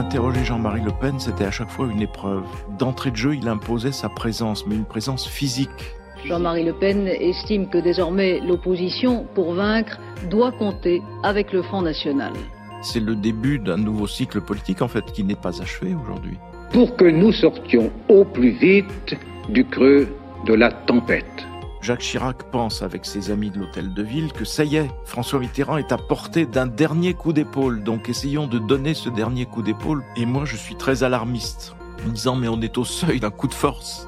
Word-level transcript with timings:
Interroger 0.00 0.46
Jean-Marie 0.46 0.80
Le 0.80 0.92
Pen, 0.92 1.20
c'était 1.20 1.44
à 1.44 1.50
chaque 1.50 1.68
fois 1.68 1.86
une 1.86 2.00
épreuve. 2.00 2.44
D'entrée 2.78 3.10
de 3.10 3.16
jeu, 3.16 3.34
il 3.34 3.46
imposait 3.46 3.92
sa 3.92 4.08
présence, 4.08 4.66
mais 4.66 4.74
une 4.74 4.86
présence 4.86 5.28
physique. 5.28 5.94
Jean-Marie 6.24 6.64
Le 6.64 6.72
Pen 6.72 7.06
estime 7.06 7.68
que 7.68 7.76
désormais 7.76 8.40
l'opposition, 8.40 9.26
pour 9.34 9.52
vaincre, 9.52 10.00
doit 10.30 10.52
compter 10.52 11.02
avec 11.22 11.52
le 11.52 11.60
Front 11.60 11.82
National. 11.82 12.32
C'est 12.80 13.00
le 13.00 13.14
début 13.14 13.58
d'un 13.58 13.76
nouveau 13.76 14.06
cycle 14.06 14.40
politique, 14.40 14.80
en 14.80 14.88
fait, 14.88 15.04
qui 15.12 15.22
n'est 15.22 15.34
pas 15.34 15.60
achevé 15.60 15.94
aujourd'hui. 15.94 16.38
Pour 16.72 16.96
que 16.96 17.04
nous 17.04 17.32
sortions 17.32 17.92
au 18.08 18.24
plus 18.24 18.52
vite 18.52 19.14
du 19.50 19.66
creux 19.66 20.08
de 20.46 20.54
la 20.54 20.72
tempête. 20.72 21.46
Jacques 21.80 22.00
Chirac 22.00 22.50
pense 22.50 22.82
avec 22.82 23.06
ses 23.06 23.30
amis 23.30 23.50
de 23.50 23.58
l'hôtel 23.58 23.94
de 23.94 24.02
ville 24.02 24.32
que 24.32 24.44
ça 24.44 24.64
y 24.64 24.76
est, 24.76 24.90
François 25.04 25.38
Mitterrand 25.38 25.78
est 25.78 25.92
à 25.92 25.96
portée 25.96 26.44
d'un 26.44 26.66
dernier 26.66 27.14
coup 27.14 27.32
d'épaule, 27.32 27.82
donc 27.82 28.10
essayons 28.10 28.46
de 28.46 28.58
donner 28.58 28.92
ce 28.92 29.08
dernier 29.08 29.46
coup 29.46 29.62
d'épaule. 29.62 30.04
Et 30.16 30.26
moi 30.26 30.44
je 30.44 30.56
suis 30.56 30.76
très 30.76 31.04
alarmiste, 31.04 31.74
en 32.06 32.10
disant 32.10 32.36
mais 32.36 32.48
on 32.48 32.60
est 32.60 32.76
au 32.76 32.84
seuil 32.84 33.18
d'un 33.18 33.30
coup 33.30 33.48
de 33.48 33.54
force. 33.54 34.06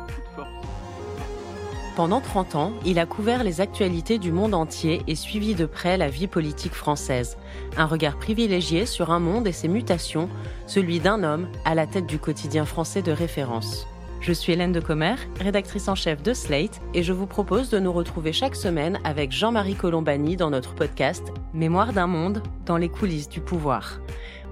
Pendant 1.96 2.20
30 2.20 2.54
ans, 2.56 2.72
il 2.86 2.98
a 2.98 3.04
couvert 3.04 3.44
les 3.44 3.60
actualités 3.60 4.18
du 4.18 4.32
monde 4.32 4.54
entier 4.54 5.02
et 5.06 5.14
suivi 5.14 5.54
de 5.54 5.66
près 5.66 5.98
la 5.98 6.08
vie 6.08 6.26
politique 6.26 6.72
française. 6.72 7.36
Un 7.76 7.84
regard 7.84 8.18
privilégié 8.18 8.86
sur 8.86 9.10
un 9.10 9.20
monde 9.20 9.46
et 9.46 9.52
ses 9.52 9.68
mutations, 9.68 10.30
celui 10.66 11.00
d'un 11.00 11.22
homme 11.22 11.48
à 11.66 11.74
la 11.74 11.86
tête 11.86 12.06
du 12.06 12.18
quotidien 12.18 12.64
français 12.64 13.02
de 13.02 13.12
référence. 13.12 13.86
Je 14.22 14.32
suis 14.32 14.52
Hélène 14.52 14.70
de 14.70 14.78
Commer, 14.78 15.16
rédactrice 15.40 15.88
en 15.88 15.96
chef 15.96 16.22
de 16.22 16.32
Slate, 16.32 16.80
et 16.94 17.02
je 17.02 17.12
vous 17.12 17.26
propose 17.26 17.70
de 17.70 17.80
nous 17.80 17.92
retrouver 17.92 18.32
chaque 18.32 18.54
semaine 18.54 19.00
avec 19.02 19.32
Jean-Marie 19.32 19.74
Colombani 19.74 20.36
dans 20.36 20.50
notre 20.50 20.76
podcast 20.76 21.32
Mémoire 21.54 21.92
d'un 21.92 22.06
monde 22.06 22.40
dans 22.64 22.76
les 22.76 22.88
coulisses 22.88 23.28
du 23.28 23.40
pouvoir. 23.40 24.00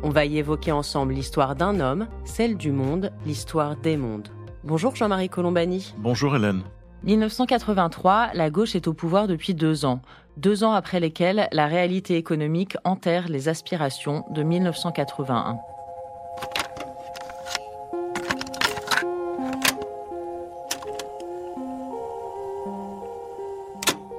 On 0.03 0.11
va 0.11 0.25
y 0.25 0.39
évoquer 0.39 0.73
ensemble 0.73 1.13
l'histoire 1.13 1.55
d'un 1.55 1.79
homme, 1.79 2.09
celle 2.25 2.57
du 2.57 2.73
monde, 2.73 3.13
l'histoire 3.25 3.77
des 3.77 3.97
mondes. 3.97 4.27
Bonjour 4.65 4.97
Jean-Marie 4.97 5.29
Colombani. 5.29 5.95
Bonjour 5.99 6.35
Hélène. 6.35 6.63
1983, 7.05 8.31
la 8.35 8.51
gauche 8.51 8.75
est 8.75 8.89
au 8.89 8.93
pouvoir 8.93 9.29
depuis 9.29 9.55
deux 9.55 9.85
ans, 9.85 10.03
deux 10.37 10.65
ans 10.65 10.73
après 10.73 10.99
lesquels 10.99 11.49
la 11.53 11.69
réalité 11.69 12.17
économique 12.17 12.77
enterre 12.83 13.29
les 13.29 13.49
aspirations 13.49 14.25
de 14.33 14.43
1981. 14.43 15.61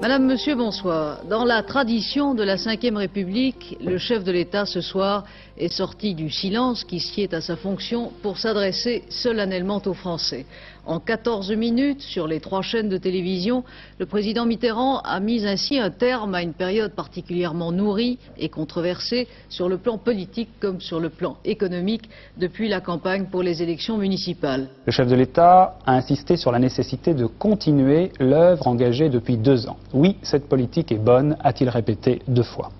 Madame, 0.01 0.25
Monsieur, 0.25 0.55
bonsoir. 0.55 1.23
Dans 1.25 1.45
la 1.45 1.61
tradition 1.61 2.33
de 2.33 2.41
la 2.41 2.55
Ve 2.55 2.95
République, 2.95 3.77
le 3.79 3.99
chef 3.99 4.23
de 4.23 4.31
l'État 4.31 4.65
ce 4.65 4.81
soir 4.81 5.25
est 5.55 5.71
sorti 5.71 6.15
du 6.15 6.31
silence 6.31 6.83
qui 6.83 6.99
sied 6.99 7.31
à 7.31 7.39
sa 7.39 7.55
fonction 7.55 8.11
pour 8.23 8.39
s'adresser 8.39 9.03
solennellement 9.09 9.79
aux 9.85 9.93
Français. 9.93 10.47
En 10.85 10.99
14 10.99 11.51
minutes, 11.51 12.01
sur 12.01 12.27
les 12.27 12.39
trois 12.39 12.63
chaînes 12.63 12.89
de 12.89 12.97
télévision, 12.97 13.63
le 13.99 14.07
président 14.07 14.45
Mitterrand 14.45 14.99
a 15.01 15.19
mis 15.19 15.45
ainsi 15.45 15.77
un 15.77 15.91
terme 15.91 16.33
à 16.33 16.41
une 16.41 16.53
période 16.53 16.93
particulièrement 16.93 17.71
nourrie 17.71 18.17
et 18.39 18.49
controversée 18.49 19.27
sur 19.47 19.69
le 19.69 19.77
plan 19.77 19.99
politique 19.99 20.49
comme 20.59 20.81
sur 20.81 20.99
le 20.99 21.09
plan 21.09 21.37
économique 21.45 22.09
depuis 22.37 22.67
la 22.67 22.81
campagne 22.81 23.25
pour 23.25 23.43
les 23.43 23.61
élections 23.61 23.97
municipales. 23.97 24.69
Le 24.87 24.91
chef 24.91 25.07
de 25.07 25.15
l'État 25.15 25.77
a 25.85 25.93
insisté 25.93 26.35
sur 26.35 26.51
la 26.51 26.57
nécessité 26.57 27.13
de 27.13 27.27
continuer 27.27 28.11
l'œuvre 28.19 28.65
engagée 28.67 29.09
depuis 29.09 29.37
deux 29.37 29.67
ans. 29.67 29.77
Oui, 29.93 30.17
cette 30.23 30.49
politique 30.49 30.91
est 30.91 30.97
bonne, 30.97 31.37
a-t-il 31.43 31.69
répété 31.69 32.21
deux 32.27 32.43
fois. 32.43 32.71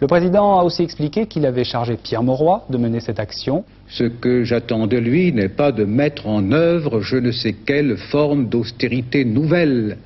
Le 0.00 0.06
président 0.06 0.58
a 0.58 0.64
aussi 0.64 0.82
expliqué 0.82 1.26
qu'il 1.26 1.46
avait 1.46 1.64
chargé 1.64 1.96
Pierre 1.96 2.22
Mauroy 2.22 2.64
de 2.70 2.78
mener 2.78 3.00
cette 3.00 3.20
action. 3.20 3.64
Ce 3.88 4.04
que 4.04 4.44
j'attends 4.44 4.86
de 4.86 4.96
lui 4.96 5.32
n'est 5.32 5.48
pas 5.48 5.72
de 5.72 5.84
mettre 5.84 6.26
en 6.26 6.52
œuvre 6.52 7.00
je 7.00 7.16
ne 7.16 7.30
sais 7.30 7.54
quelle 7.66 7.96
forme 7.96 8.48
d'austérité 8.48 9.24
nouvelle, 9.24 9.98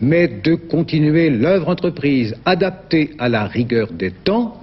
mais 0.00 0.28
de 0.28 0.54
continuer 0.54 1.30
l'œuvre 1.30 1.68
entreprise 1.68 2.34
adaptée 2.44 3.10
à 3.18 3.28
la 3.28 3.44
rigueur 3.44 3.92
des 3.92 4.10
temps 4.10 4.62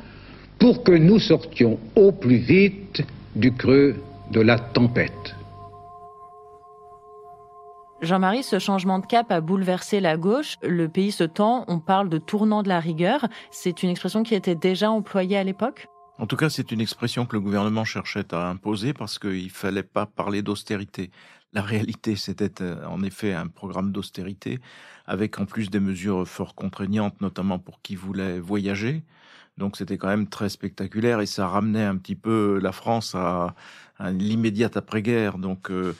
pour 0.59 0.83
que 0.83 0.91
nous 0.91 1.19
sortions 1.19 1.77
au 1.95 2.11
plus 2.11 2.37
vite 2.37 3.03
du 3.35 3.51
creux 3.51 3.95
de 4.31 4.41
la 4.41 4.57
tempête. 4.57 5.34
Jean-Marie, 8.05 8.43
ce 8.43 8.59
changement 8.59 8.99
de 8.99 9.05
cap 9.05 9.31
a 9.31 9.41
bouleversé 9.41 9.99
la 9.99 10.15
gauche. 10.15 10.57
Le 10.61 10.87
pays 10.87 11.11
se 11.11 11.23
tend, 11.23 11.65
on 11.67 11.79
parle 11.79 12.07
de 12.07 12.17
tournant 12.17 12.63
de 12.63 12.69
la 12.69 12.79
rigueur. 12.79 13.27
C'est 13.51 13.83
une 13.83 13.89
expression 13.89 14.23
qui 14.23 14.35
était 14.35 14.55
déjà 14.55 14.91
employée 14.91 15.37
à 15.37 15.43
l'époque? 15.43 15.87
En 16.17 16.27
tout 16.27 16.37
cas, 16.37 16.49
c'est 16.49 16.71
une 16.71 16.79
expression 16.79 17.25
que 17.25 17.35
le 17.35 17.41
gouvernement 17.41 17.83
cherchait 17.83 18.33
à 18.33 18.47
imposer 18.47 18.93
parce 18.93 19.19
qu'il 19.19 19.49
fallait 19.49 19.83
pas 19.83 20.05
parler 20.05 20.41
d'austérité. 20.41 21.11
La 21.51 21.61
réalité, 21.61 22.15
c'était 22.15 22.61
euh, 22.61 22.85
en 22.85 23.01
effet 23.03 23.33
un 23.33 23.47
programme 23.47 23.91
d'austérité 23.91 24.59
avec 25.05 25.39
en 25.39 25.45
plus 25.45 25.69
des 25.69 25.79
mesures 25.79 26.27
fort 26.27 26.55
contraignantes, 26.55 27.19
notamment 27.21 27.59
pour 27.59 27.81
qui 27.81 27.95
voulait 27.95 28.39
voyager. 28.39 29.03
Donc 29.57 29.77
c'était 29.77 29.97
quand 29.97 30.09
même 30.09 30.27
très 30.27 30.49
spectaculaire 30.49 31.21
et 31.21 31.25
ça 31.25 31.47
ramenait 31.47 31.85
un 31.85 31.95
petit 31.95 32.15
peu 32.15 32.59
la 32.61 32.73
France 32.73 33.15
à, 33.15 33.55
l'immédiate 34.11 34.75
après-guerre. 34.75 35.37
Donc 35.37 35.71
euh, 35.71 35.95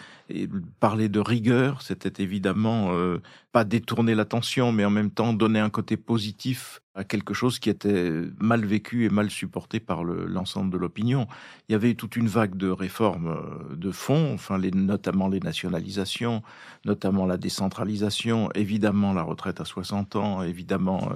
parler 0.82 1.08
de 1.08 1.22
rigueur, 1.22 1.82
c'était 1.82 2.22
évidemment 2.22 2.90
euh, 2.92 3.22
pas 3.54 3.64
détourner 3.64 4.14
l'attention, 4.14 4.74
mais 4.74 4.84
en 4.84 4.90
même 4.90 5.12
temps 5.12 5.32
donner 5.32 5.62
un 5.62 5.70
côté 5.70 5.96
positif 5.96 6.82
à 6.96 7.06
quelque 7.06 7.34
chose 7.34 7.58
qui 7.58 7.70
était 7.70 8.12
mal 8.38 8.66
vécu 8.66 9.06
et 9.06 9.10
mal 9.10 9.30
supporté 9.30 9.80
par 9.80 10.04
l'ensemble 10.04 10.72
de 10.72 10.78
l'opinion. 10.78 11.28
Il 11.70 11.72
y 11.72 11.76
avait 11.76 11.92
eu 11.92 11.96
toute 11.96 12.18
une 12.18 12.28
vague 12.28 12.58
de 12.58 12.70
réformes 12.70 13.28
euh, 13.28 13.76
de 13.76 13.92
fond, 13.92 14.34
enfin 14.34 14.58
les, 14.58 14.72
notamment 14.72 15.30
les 15.30 15.40
nationalisations, 15.40 16.44
notamment 16.84 17.26
la 17.26 17.38
décentralisation, 17.38 18.50
évidemment 18.56 19.14
la 19.14 19.24
retraite 19.24 19.62
à 19.62 19.66
60 19.66 20.18
ans, 20.18 20.44
évidemment 20.44 21.14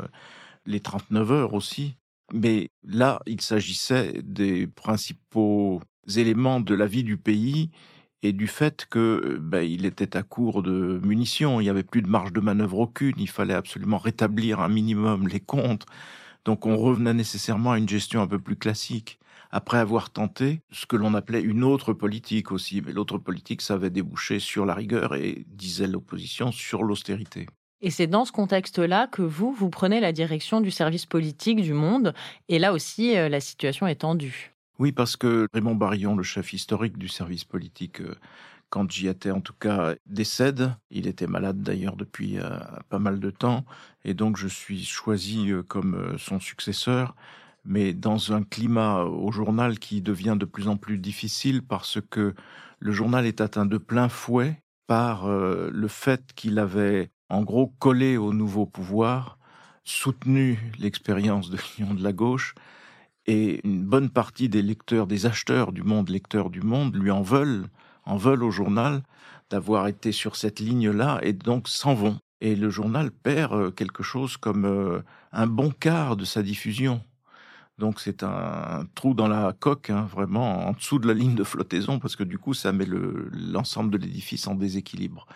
les 0.65 0.79
39 0.79 1.31
heures 1.31 1.53
aussi. 1.53 1.97
Mais 2.33 2.71
là, 2.83 3.19
il 3.25 3.41
s'agissait 3.41 4.21
des 4.23 4.67
principaux 4.67 5.81
éléments 6.15 6.59
de 6.59 6.75
la 6.75 6.85
vie 6.85 7.03
du 7.03 7.17
pays 7.17 7.71
et 8.21 8.33
du 8.33 8.47
fait 8.47 8.85
que 8.89 9.37
ben, 9.41 9.61
il 9.61 9.85
était 9.85 10.17
à 10.17 10.23
court 10.23 10.61
de 10.61 10.99
munitions, 11.03 11.61
il 11.61 11.63
n'y 11.63 11.69
avait 11.69 11.83
plus 11.83 12.01
de 12.01 12.09
marge 12.09 12.33
de 12.33 12.41
manœuvre 12.41 12.79
aucune, 12.79 13.15
il 13.17 13.29
fallait 13.29 13.53
absolument 13.53 13.97
rétablir 13.97 14.59
un 14.59 14.69
minimum 14.69 15.27
les 15.27 15.39
comptes. 15.39 15.85
Donc 16.45 16.65
on 16.65 16.77
revenait 16.77 17.13
nécessairement 17.13 17.71
à 17.71 17.77
une 17.77 17.89
gestion 17.89 18.21
un 18.21 18.27
peu 18.27 18.39
plus 18.39 18.55
classique, 18.57 19.19
après 19.51 19.77
avoir 19.77 20.09
tenté 20.11 20.61
ce 20.71 20.85
que 20.85 20.95
l'on 20.95 21.13
appelait 21.13 21.41
une 21.41 21.63
autre 21.63 21.93
politique 21.93 22.51
aussi. 22.51 22.81
Mais 22.81 22.91
l'autre 22.93 23.17
politique, 23.17 23.61
ça 23.61 23.75
avait 23.75 23.89
débouché 23.89 24.39
sur 24.39 24.65
la 24.65 24.73
rigueur 24.73 25.15
et, 25.15 25.45
disait 25.47 25.87
l'opposition, 25.87 26.51
sur 26.51 26.83
l'austérité. 26.83 27.47
Et 27.81 27.91
c'est 27.91 28.07
dans 28.07 28.25
ce 28.25 28.31
contexte-là 28.31 29.07
que 29.07 29.21
vous, 29.21 29.53
vous 29.53 29.69
prenez 29.69 30.01
la 30.01 30.11
direction 30.11 30.59
du 30.59 30.69
service 30.69 31.05
politique 31.05 31.61
du 31.61 31.73
Monde. 31.73 32.13
Et 32.49 32.59
là 32.59 32.73
aussi, 32.73 33.17
euh, 33.17 33.29
la 33.29 33.39
situation 33.39 33.87
est 33.87 34.01
tendue. 34.01 34.53
Oui, 34.79 34.91
parce 34.91 35.15
que 35.15 35.47
Raymond 35.53 35.75
Barillon, 35.75 36.15
le 36.15 36.23
chef 36.23 36.53
historique 36.53 36.97
du 36.97 37.07
service 37.07 37.45
politique, 37.45 38.01
euh, 38.01 38.15
quand 38.69 38.91
j'y 38.91 39.07
étais 39.07 39.31
en 39.31 39.39
tout 39.39 39.53
cas, 39.57 39.95
décède. 40.05 40.73
Il 40.91 41.07
était 41.07 41.25
malade 41.25 41.61
d'ailleurs 41.61 41.95
depuis 41.95 42.37
euh, 42.37 42.59
pas 42.89 42.99
mal 42.99 43.19
de 43.19 43.29
temps. 43.29 43.65
Et 44.03 44.13
donc 44.13 44.35
je 44.35 44.47
suis 44.47 44.83
choisi 44.83 45.51
comme 45.67 46.17
son 46.19 46.39
successeur. 46.39 47.15
Mais 47.65 47.93
dans 47.93 48.33
un 48.33 48.43
climat 48.43 49.03
au 49.03 49.31
journal 49.31 49.79
qui 49.79 50.01
devient 50.01 50.35
de 50.37 50.45
plus 50.45 50.67
en 50.67 50.77
plus 50.77 50.97
difficile 50.97 51.61
parce 51.61 51.99
que 52.09 52.33
le 52.79 52.91
journal 52.91 53.25
est 53.25 53.41
atteint 53.41 53.65
de 53.65 53.77
plein 53.77 54.07
fouet 54.07 54.61
par 54.87 55.27
le 55.27 55.87
fait 55.87 56.33
qu'il 56.35 56.57
avait 56.57 57.11
en 57.29 57.43
gros 57.43 57.67
collé 57.79 58.17
au 58.17 58.33
nouveau 58.33 58.65
pouvoir, 58.65 59.37
soutenu 59.83 60.59
l'expérience 60.79 61.49
de 61.49 61.57
l'Union 61.77 61.93
de 61.93 62.03
la 62.03 62.13
gauche, 62.13 62.55
et 63.25 63.61
une 63.63 63.83
bonne 63.83 64.09
partie 64.09 64.49
des 64.49 64.61
lecteurs, 64.61 65.05
des 65.05 65.25
acheteurs 65.25 65.71
du 65.71 65.83
monde, 65.83 66.09
lecteurs 66.09 66.49
du 66.49 66.61
monde, 66.61 66.95
lui 66.95 67.11
en 67.11 67.21
veulent, 67.21 67.67
en 68.05 68.17
veulent 68.17 68.43
au 68.43 68.51
journal 68.51 69.03
d'avoir 69.51 69.87
été 69.87 70.11
sur 70.11 70.35
cette 70.35 70.59
ligne-là 70.59 71.19
et 71.21 71.33
donc 71.33 71.67
s'en 71.67 71.93
vont. 71.93 72.17
Et 72.41 72.55
le 72.55 72.69
journal 72.69 73.11
perd 73.11 73.53
euh, 73.53 73.71
quelque 73.71 74.01
chose 74.01 74.37
comme 74.37 74.65
euh, 74.65 75.01
un 75.31 75.45
bon 75.45 75.71
quart 75.71 76.15
de 76.15 76.25
sa 76.25 76.41
diffusion. 76.41 77.03
Donc 77.77 77.99
c'est 77.99 78.23
un 78.23 78.85
trou 78.95 79.13
dans 79.13 79.27
la 79.27 79.53
coque, 79.57 79.89
hein, 79.89 80.07
vraiment 80.09 80.67
en 80.67 80.73
dessous 80.73 80.99
de 80.99 81.07
la 81.07 81.13
ligne 81.13 81.35
de 81.35 81.43
flottaison, 81.43 81.99
parce 81.99 82.15
que 82.15 82.23
du 82.23 82.37
coup 82.37 82.53
ça 82.53 82.71
met 82.71 82.85
l'ensemble 82.85 83.91
de 83.91 83.97
l'édifice 83.97 84.47
en 84.47 84.55
déséquilibre 84.55 85.27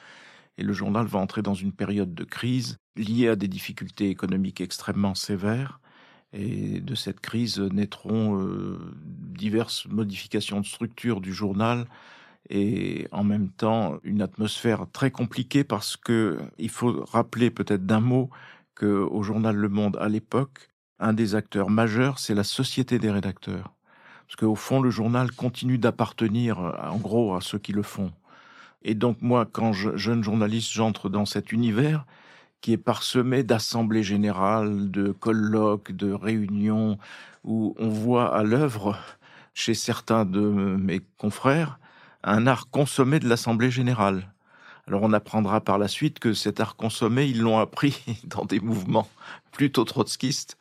et 0.58 0.64
le 0.64 0.74
journal 0.74 1.06
va 1.06 1.20
entrer 1.20 1.42
dans 1.42 1.54
une 1.54 1.72
période 1.72 2.14
de 2.14 2.24
crise 2.24 2.78
liée 2.96 3.28
à 3.28 3.36
des 3.36 3.48
difficultés 3.48 4.10
économiques 4.10 4.62
extrêmement 4.62 5.16
sévères. 5.16 5.80
Et 6.32 6.80
de 6.80 6.96
cette 6.96 7.20
crise 7.20 7.60
naîtront 7.60 8.40
euh, 8.40 8.80
diverses 8.96 9.86
modifications 9.88 10.62
de 10.62 10.66
structure 10.66 11.22
du 11.22 11.34
journal 11.34 11.86
et 12.50 13.08
en 13.12 13.24
même 13.24 13.50
temps 13.50 14.00
une 14.04 14.22
atmosphère 14.22 14.86
très 14.92 15.12
compliquée 15.12 15.64
parce 15.64 15.96
que 15.96 16.40
il 16.58 16.70
faut 16.70 17.06
rappeler 17.06 17.52
peut-être 17.52 17.86
d'un 17.86 18.00
mot 18.00 18.30
que 18.76 18.86
au 18.86 19.22
journal 19.22 19.56
Le 19.56 19.70
Monde 19.70 19.98
à 20.02 20.10
l'époque, 20.10 20.70
un 21.00 21.14
des 21.14 21.36
acteurs 21.36 21.70
majeurs, 21.70 22.20
c'est 22.20 22.34
la 22.34 22.44
société 22.44 22.98
des 22.98 23.12
rédacteurs. 23.12 23.74
Parce 24.26 24.36
qu'au 24.38 24.56
fond, 24.56 24.82
le 24.82 24.90
journal 24.90 25.32
continue 25.32 25.78
d'appartenir, 25.78 26.58
en 26.60 26.98
gros, 26.98 27.36
à 27.36 27.42
ceux 27.42 27.60
qui 27.60 27.72
le 27.72 27.84
font. 27.84 28.12
Et 28.84 28.96
donc 28.96 29.18
moi, 29.22 29.48
quand 29.50 29.74
je, 29.74 29.96
jeune 29.96 30.24
journaliste, 30.24 30.72
j'entre 30.72 31.10
dans 31.10 31.26
cet 31.26 31.52
univers 31.52 32.06
qui 32.62 32.72
est 32.72 32.78
parsemé 32.78 33.44
d'assemblées 33.44 34.04
générales, 34.04 34.90
de 34.90 35.12
colloques, 35.12 35.92
de 35.92 36.14
réunions, 36.14 36.98
où 37.44 37.76
on 37.78 37.90
voit 37.90 38.34
à 38.34 38.44
l'œuvre, 38.44 38.98
chez 39.54 39.74
certains 39.74 40.24
de 40.24 40.40
mes 40.40 41.02
confrères, 41.18 41.80
un 42.24 42.48
art 42.48 42.70
consommé 42.70 43.20
de 43.20 43.28
l'Assemblée 43.28 43.70
générale. 43.70 44.32
Alors 44.88 45.04
on 45.04 45.14
apprendra 45.14 45.62
par 45.62 45.78
la 45.78 45.88
suite 45.90 46.20
que 46.20 46.34
cet 46.34 46.60
art 46.60 46.76
consommé, 46.76 47.26
ils 47.26 47.42
l'ont 47.42 47.60
appris 47.60 48.02
dans 48.24 48.46
des 48.46 48.60
mouvements 48.60 49.10
plutôt 49.52 49.84
trotskistes 49.84 50.58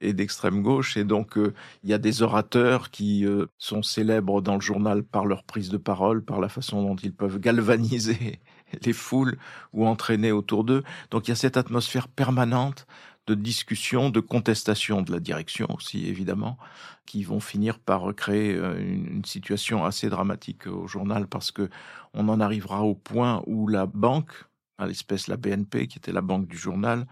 et 0.00 0.12
d'extrême 0.12 0.62
gauche. 0.62 0.96
Et 0.96 1.04
donc, 1.04 1.36
euh, 1.36 1.52
il 1.84 1.90
y 1.90 1.94
a 1.94 1.98
des 1.98 2.22
orateurs 2.22 2.90
qui 2.90 3.26
euh, 3.26 3.46
sont 3.58 3.82
célèbres 3.82 4.40
dans 4.40 4.54
le 4.54 4.60
journal 4.60 5.02
par 5.02 5.26
leur 5.26 5.44
prise 5.44 5.68
de 5.68 5.76
parole, 5.76 6.24
par 6.24 6.40
la 6.40 6.48
façon 6.48 6.82
dont 6.82 6.96
ils 6.96 7.14
peuvent 7.14 7.38
galvaniser 7.38 8.40
les 8.84 8.92
foules 8.92 9.38
ou 9.72 9.86
entraîner 9.86 10.32
autour 10.32 10.64
d'eux. 10.64 10.82
Donc, 11.10 11.28
il 11.28 11.30
y 11.30 11.32
a 11.32 11.36
cette 11.36 11.56
atmosphère 11.56 12.08
permanente 12.08 12.86
de 13.26 13.34
discussion, 13.34 14.10
de 14.10 14.20
contestation 14.20 15.02
de 15.02 15.12
la 15.12 15.20
direction 15.20 15.68
aussi, 15.76 16.06
évidemment, 16.06 16.58
qui 17.06 17.22
vont 17.22 17.40
finir 17.40 17.78
par 17.78 18.14
créer 18.14 18.54
euh, 18.54 18.78
une, 18.80 19.24
situation 19.24 19.84
assez 19.84 20.08
dramatique 20.08 20.66
au 20.66 20.86
journal 20.86 21.26
parce 21.26 21.50
que 21.50 21.68
on 22.14 22.28
en 22.28 22.40
arrivera 22.40 22.82
au 22.82 22.94
point 22.94 23.42
où 23.46 23.68
la 23.68 23.86
banque, 23.86 24.32
à 24.78 24.86
l'espèce 24.86 25.28
la 25.28 25.36
BNP, 25.36 25.86
qui 25.86 25.98
était 25.98 26.12
la 26.12 26.22
banque 26.22 26.48
du 26.48 26.56
journal, 26.56 27.06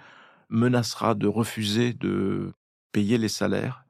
menacera 0.49 1.15
de 1.15 1.27
refuser 1.27 1.93
de 1.93 2.53
payer 2.93 3.19
les 3.19 3.29
salaires, 3.29 3.85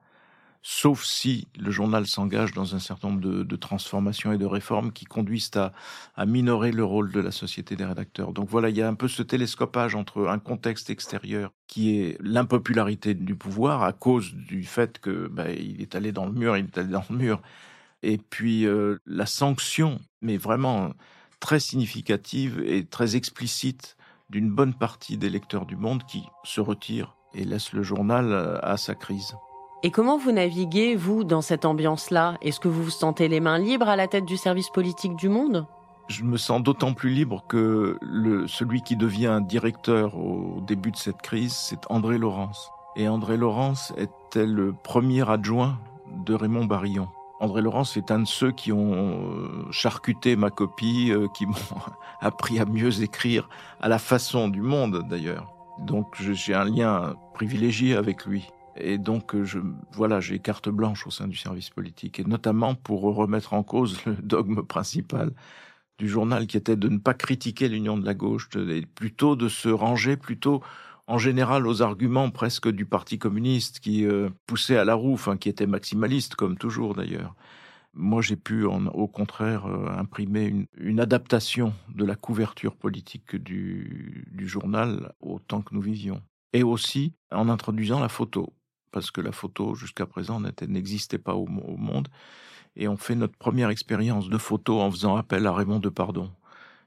sauf 0.62 1.04
si 1.04 1.48
le 1.58 1.70
journal 1.70 2.06
s'engage 2.06 2.52
dans 2.52 2.74
un 2.74 2.78
certain 2.78 3.08
nombre 3.08 3.20
de, 3.20 3.56
transformations 3.56 4.32
et 4.32 4.38
de 4.38 4.46
réformes 4.46 4.92
qui 4.92 5.04
conduisent 5.04 5.50
à, 5.56 6.26
minorer 6.26 6.72
le 6.72 6.84
rôle 6.84 7.12
de 7.12 7.20
la 7.20 7.30
société 7.30 7.76
des 7.76 7.84
rédacteurs. 7.84 8.32
Donc 8.32 8.48
voilà, 8.48 8.68
il 8.68 8.76
y 8.76 8.82
a 8.82 8.88
un 8.88 8.94
peu 8.94 9.08
ce 9.08 9.22
télescopage 9.22 9.94
entre 9.94 10.28
un 10.28 10.38
contexte 10.38 10.90
extérieur 10.90 11.52
qui 11.66 11.98
est 11.98 12.18
l'impopularité 12.20 13.14
du 13.14 13.34
pouvoir 13.34 13.82
à 13.82 13.92
cause 13.92 14.34
du 14.34 14.64
fait 14.64 14.98
que 14.98 15.28
bah, 15.28 15.50
il 15.50 15.80
est 15.80 15.94
allé 15.94 16.12
dans 16.12 16.26
le 16.26 16.32
mur, 16.32 16.56
il 16.56 16.66
est 16.66 16.78
allé 16.78 16.90
dans 16.90 17.04
le 17.08 17.16
mur, 17.16 17.40
et 18.02 18.18
puis 18.18 18.66
euh, 18.66 18.98
la 19.06 19.26
sanction, 19.26 20.00
mais 20.22 20.36
vraiment 20.36 20.92
très 21.40 21.60
significative 21.60 22.60
et 22.64 22.84
très 22.84 23.16
explicite 23.16 23.96
d'une 24.28 24.50
bonne 24.50 24.74
partie 24.74 25.16
des 25.16 25.30
lecteurs 25.30 25.66
du 25.66 25.76
monde 25.76 26.04
qui 26.04 26.22
se 26.44 26.60
retirent 26.60 27.17
et 27.34 27.44
laisse 27.44 27.72
le 27.72 27.82
journal 27.82 28.32
euh, 28.32 28.58
à 28.62 28.76
sa 28.76 28.94
crise. 28.94 29.36
Et 29.84 29.90
comment 29.90 30.18
vous 30.18 30.32
naviguez, 30.32 30.96
vous, 30.96 31.22
dans 31.22 31.40
cette 31.40 31.64
ambiance-là? 31.64 32.36
Est-ce 32.42 32.58
que 32.58 32.66
vous 32.66 32.82
vous 32.82 32.90
sentez 32.90 33.28
les 33.28 33.38
mains 33.38 33.58
libres 33.58 33.88
à 33.88 33.94
la 33.94 34.08
tête 34.08 34.24
du 34.24 34.36
service 34.36 34.70
politique 34.70 35.14
du 35.14 35.28
Monde? 35.28 35.66
Je 36.08 36.24
me 36.24 36.36
sens 36.36 36.62
d'autant 36.62 36.94
plus 36.94 37.10
libre 37.10 37.44
que 37.46 37.96
le, 38.00 38.48
celui 38.48 38.82
qui 38.82 38.96
devient 38.96 39.40
directeur 39.46 40.16
au 40.16 40.60
début 40.62 40.90
de 40.90 40.96
cette 40.96 41.22
crise, 41.22 41.52
c'est 41.52 41.80
André 41.90 42.18
Laurence. 42.18 42.72
Et 42.96 43.06
André 43.08 43.36
Laurence 43.36 43.92
était 43.96 44.46
le 44.46 44.72
premier 44.72 45.28
adjoint 45.30 45.78
de 46.24 46.34
Raymond 46.34 46.64
Barillon. 46.64 47.08
André 47.40 47.62
Laurence 47.62 47.96
est 47.96 48.10
un 48.10 48.20
de 48.20 48.26
ceux 48.26 48.50
qui 48.50 48.72
ont 48.72 48.94
euh, 48.94 49.70
charcuté 49.70 50.34
ma 50.34 50.50
copie, 50.50 51.12
euh, 51.12 51.28
qui 51.34 51.46
m'ont 51.46 51.54
appris 52.20 52.58
à 52.58 52.64
mieux 52.64 53.02
écrire, 53.02 53.48
à 53.80 53.88
la 53.88 53.98
façon 53.98 54.48
du 54.48 54.60
monde 54.60 55.04
d'ailleurs. 55.08 55.52
Donc 55.86 56.20
j'ai 56.20 56.54
un 56.54 56.64
lien 56.64 57.16
privilégié 57.34 57.96
avec 57.96 58.26
lui. 58.26 58.46
Et 58.80 58.96
donc, 58.96 59.34
je, 59.42 59.58
voilà, 59.92 60.20
j'ai 60.20 60.38
carte 60.38 60.68
blanche 60.68 61.06
au 61.06 61.10
sein 61.10 61.26
du 61.26 61.36
service 61.36 61.70
politique, 61.70 62.20
et 62.20 62.24
notamment 62.24 62.74
pour 62.76 63.02
remettre 63.02 63.54
en 63.54 63.62
cause 63.64 64.04
le 64.06 64.14
dogme 64.14 64.62
principal 64.62 65.32
du 65.98 66.08
journal, 66.08 66.46
qui 66.46 66.56
était 66.56 66.76
de 66.76 66.88
ne 66.88 66.98
pas 66.98 67.14
critiquer 67.14 67.68
l'union 67.68 67.98
de 67.98 68.06
la 68.06 68.14
gauche, 68.14 68.48
et 68.56 68.86
plutôt 68.86 69.34
de 69.34 69.48
se 69.48 69.68
ranger 69.68 70.16
plutôt 70.16 70.62
en 71.08 71.18
général 71.18 71.66
aux 71.66 71.82
arguments 71.82 72.30
presque 72.30 72.68
du 72.68 72.84
Parti 72.84 73.18
communiste 73.18 73.80
qui 73.80 74.06
euh, 74.06 74.28
poussait 74.46 74.76
à 74.76 74.84
la 74.84 74.94
roue, 74.94 75.14
enfin 75.14 75.36
qui 75.36 75.48
était 75.48 75.66
maximaliste 75.66 76.36
comme 76.36 76.56
toujours 76.56 76.94
d'ailleurs. 76.94 77.34
Moi, 78.00 78.22
j'ai 78.22 78.36
pu, 78.36 78.64
au 78.64 79.08
contraire, 79.08 79.66
euh, 79.66 79.88
imprimer 79.88 80.68
une, 80.76 81.00
adaptation 81.00 81.74
de 81.92 82.04
la 82.04 82.14
couverture 82.14 82.76
politique 82.76 83.34
du, 83.34 84.24
journal 84.38 85.12
au 85.18 85.40
temps 85.40 85.62
que 85.62 85.74
nous 85.74 85.80
vivions. 85.80 86.22
Et 86.52 86.62
aussi 86.62 87.12
en 87.32 87.48
introduisant 87.48 87.98
la 87.98 88.08
photo, 88.08 88.52
parce 88.92 89.10
que 89.10 89.20
la 89.20 89.32
photo, 89.32 89.74
jusqu'à 89.74 90.06
présent, 90.06 90.40
n'existait 90.68 91.18
pas 91.18 91.34
au, 91.34 91.46
monde. 91.46 92.06
Et 92.76 92.86
on 92.86 92.96
fait 92.96 93.16
notre 93.16 93.36
première 93.36 93.68
expérience 93.68 94.28
de 94.28 94.38
photo 94.38 94.80
en 94.80 94.92
faisant 94.92 95.16
appel 95.16 95.44
à 95.48 95.52
Raymond 95.52 95.80
Depardon, 95.80 96.30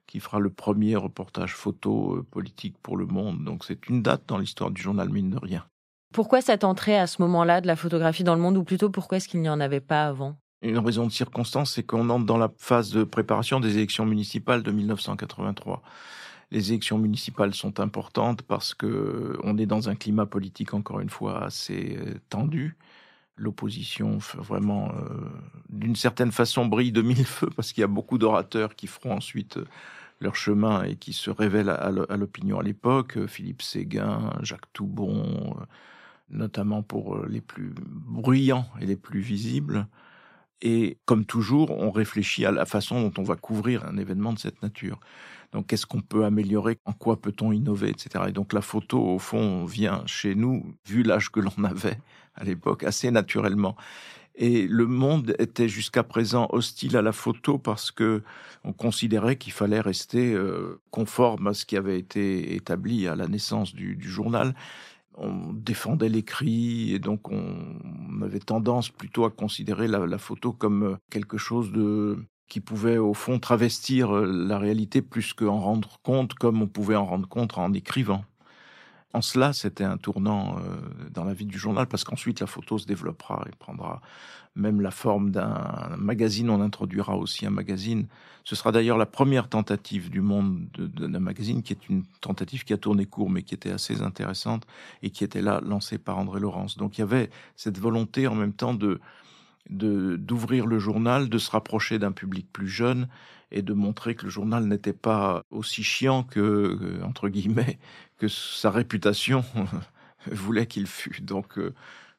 qui 0.07 0.21
fera 0.21 0.39
le 0.39 0.49
premier 0.49 0.95
reportage 0.95 1.55
photo 1.55 2.15
euh, 2.15 2.23
politique 2.23 2.77
pour 2.81 2.95
le 2.95 3.05
monde. 3.05 3.43
Donc 3.43 3.65
c'est 3.65 3.89
une 3.89 4.01
date 4.01 4.23
dans 4.27 4.37
l'histoire 4.37 4.71
du 4.71 4.81
journal, 4.81 5.09
mine 5.09 5.31
de 5.31 5.37
rien. 5.37 5.65
Pourquoi 6.13 6.39
cette 6.39 6.63
entrée 6.63 6.97
à 6.97 7.05
ce 7.05 7.21
moment-là 7.21 7.59
de 7.59 7.67
la 7.67 7.75
photographie 7.75 8.23
dans 8.23 8.35
le 8.35 8.41
monde, 8.41 8.55
ou 8.55 8.63
plutôt 8.63 8.89
pourquoi 8.89 9.17
est-ce 9.17 9.27
qu'il 9.27 9.41
n'y 9.41 9.49
en 9.49 9.59
avait 9.59 9.81
pas 9.81 10.07
avant? 10.07 10.37
Une 10.61 10.77
raison 10.77 11.07
de 11.07 11.11
circonstance, 11.11 11.73
c'est 11.73 11.83
qu'on 11.83 12.09
entre 12.09 12.25
dans 12.25 12.37
la 12.37 12.51
phase 12.57 12.91
de 12.91 13.03
préparation 13.03 13.59
des 13.59 13.77
élections 13.77 14.05
municipales 14.05 14.63
de 14.63 14.71
1983. 14.71 15.81
Les 16.51 16.69
élections 16.69 16.97
municipales 16.97 17.53
sont 17.53 17.79
importantes 17.79 18.41
parce 18.43 18.73
que 18.73 19.39
on 19.43 19.57
est 19.57 19.65
dans 19.65 19.89
un 19.89 19.95
climat 19.95 20.25
politique 20.25 20.73
encore 20.73 20.99
une 20.99 21.09
fois 21.09 21.45
assez 21.45 21.97
euh, 21.97 22.15
tendu. 22.29 22.77
L'opposition 23.37 24.17
vraiment, 24.35 24.89
euh, 24.89 25.29
d'une 25.69 25.95
certaine 25.95 26.31
façon, 26.31 26.65
brille 26.65 26.91
de 26.91 27.01
mille 27.01 27.25
feux 27.25 27.49
parce 27.55 27.71
qu'il 27.71 27.81
y 27.81 27.85
a 27.85 27.87
beaucoup 27.87 28.17
d'orateurs 28.17 28.75
qui 28.75 28.87
feront 28.87 29.13
ensuite 29.13 29.57
euh, 29.57 29.65
leur 30.19 30.35
chemin 30.35 30.83
et 30.83 30.97
qui 30.97 31.13
se 31.13 31.31
révèlent 31.31 31.69
à 31.69 31.89
l'opinion 32.17 32.59
à 32.59 32.63
l'époque. 32.63 33.25
Philippe 33.25 33.63
Séguin, 33.63 34.31
Jacques 34.43 34.71
Toubon, 34.71 35.55
notamment 36.29 36.83
pour 36.83 37.25
les 37.25 37.41
plus 37.41 37.73
bruyants 37.75 38.67
et 38.79 38.85
les 38.85 38.97
plus 38.97 39.21
visibles. 39.21 39.87
Et 40.61 40.97
comme 41.05 41.25
toujours, 41.25 41.71
on 41.71 41.91
réfléchit 41.91 42.45
à 42.45 42.51
la 42.51 42.65
façon 42.65 43.01
dont 43.01 43.13
on 43.17 43.23
va 43.23 43.35
couvrir 43.35 43.85
un 43.85 43.97
événement 43.97 44.33
de 44.33 44.39
cette 44.39 44.61
nature. 44.61 44.99
Donc, 45.51 45.67
qu'est-ce 45.67 45.85
qu'on 45.85 46.01
peut 46.01 46.23
améliorer? 46.23 46.77
En 46.85 46.93
quoi 46.93 47.19
peut-on 47.19 47.51
innover, 47.51 47.89
etc. 47.89 48.25
Et 48.29 48.31
donc, 48.31 48.53
la 48.53 48.61
photo, 48.61 48.99
au 48.99 49.19
fond, 49.19 49.65
vient 49.65 50.03
chez 50.05 50.35
nous, 50.35 50.75
vu 50.87 51.03
l'âge 51.03 51.29
que 51.29 51.39
l'on 51.39 51.63
avait 51.63 51.97
à 52.35 52.43
l'époque, 52.43 52.83
assez 52.83 53.11
naturellement. 53.11 53.75
Et 54.35 54.65
le 54.65 54.87
monde 54.87 55.35
était 55.39 55.67
jusqu'à 55.67 56.03
présent 56.03 56.47
hostile 56.51 56.95
à 56.95 57.01
la 57.01 57.11
photo 57.11 57.57
parce 57.57 57.91
que 57.91 58.23
on 58.63 58.71
considérait 58.71 59.35
qu'il 59.35 59.51
fallait 59.51 59.81
rester 59.81 60.33
euh, 60.33 60.79
conforme 60.89 61.47
à 61.47 61.53
ce 61.53 61.65
qui 61.65 61.75
avait 61.75 61.99
été 61.99 62.55
établi 62.55 63.07
à 63.07 63.15
la 63.15 63.27
naissance 63.27 63.75
du, 63.75 63.95
du 63.97 64.09
journal 64.09 64.55
on 65.15 65.53
défendait 65.53 66.09
l'écrit 66.09 66.93
et 66.93 66.99
donc 66.99 67.31
on 67.31 68.21
avait 68.21 68.39
tendance 68.39 68.89
plutôt 68.89 69.25
à 69.25 69.29
considérer 69.29 69.87
la, 69.87 70.17
photo 70.17 70.51
comme 70.51 70.83
euh, 70.83 70.95
quelque 71.09 71.37
chose 71.37 71.71
de 71.71 72.17
qui 72.47 72.59
pouvait 72.59 72.97
au 72.97 73.13
fond 73.13 73.39
travestir 73.39 74.15
euh, 74.15 74.25
la 74.25 74.57
réalité 74.57 75.01
plus 75.01 75.33
qu'en 75.33 75.59
rendre 75.59 75.99
compte 76.03 76.33
comme 76.33 76.61
on 76.61 76.67
pouvait 76.67 76.95
en 76.95 77.05
rendre 77.05 77.27
compte 77.27 77.57
en 77.57 77.73
écrivant. 77.73 78.23
En 79.13 79.21
cela, 79.21 79.53
c'était 79.53 79.83
un 79.83 79.97
tournant 79.97 80.57
euh, 80.57 80.77
dans 81.13 81.25
la 81.25 81.33
vie 81.33 81.45
du 81.45 81.57
journal 81.57 81.87
parce 81.87 82.03
qu'ensuite 82.03 82.39
la 82.39 82.47
photo 82.47 82.77
se 82.77 82.85
développera 82.85 83.45
et 83.47 83.55
prendra 83.57 84.01
même 84.55 84.81
la 84.81 84.91
forme 84.91 85.31
d'un 85.31 85.95
magazine. 85.97 86.49
On 86.49 86.61
introduira 86.61 87.17
aussi 87.17 87.45
un 87.45 87.49
magazine. 87.49 88.07
Ce 88.43 88.55
sera 88.55 88.71
d'ailleurs 88.71 88.97
la 88.97 89.05
première 89.05 89.49
tentative 89.49 90.09
du 90.09 90.21
monde 90.21 90.65
d'un 90.77 91.19
magazine 91.19 91.61
qui 91.61 91.73
est 91.73 91.89
une 91.89 92.03
tentative 92.21 92.63
qui 92.63 92.73
a 92.73 92.77
tourné 92.77 93.05
court 93.05 93.29
mais 93.29 93.43
qui 93.43 93.53
était 93.53 93.71
assez 93.71 94.01
intéressante 94.01 94.65
et 95.03 95.09
qui 95.09 95.23
était 95.23 95.41
là 95.41 95.61
lancée 95.63 95.97
par 95.97 96.17
André 96.17 96.39
Laurence. 96.39 96.77
Donc 96.77 96.97
il 96.97 97.01
y 97.01 97.03
avait 97.03 97.29
cette 97.55 97.79
volonté 97.79 98.27
en 98.27 98.35
même 98.35 98.53
temps 98.53 98.73
de 98.73 98.99
d'ouvrir 99.69 100.65
le 100.65 100.79
journal, 100.79 101.29
de 101.29 101.37
se 101.37 101.51
rapprocher 101.51 101.99
d'un 101.99 102.11
public 102.11 102.47
plus 102.51 102.67
jeune 102.67 103.07
et 103.51 103.61
de 103.61 103.73
montrer 103.73 104.15
que 104.15 104.25
le 104.25 104.29
journal 104.29 104.65
n'était 104.65 104.93
pas 104.93 105.43
aussi 105.51 105.83
chiant 105.83 106.23
que, 106.23 106.99
entre 107.03 107.29
guillemets, 107.29 107.79
que 108.17 108.27
sa 108.27 108.71
réputation 108.71 109.43
voulait 110.31 110.67
qu'il 110.67 110.87
fût. 110.87 111.21
Donc, 111.21 111.57
euh, 111.57 111.73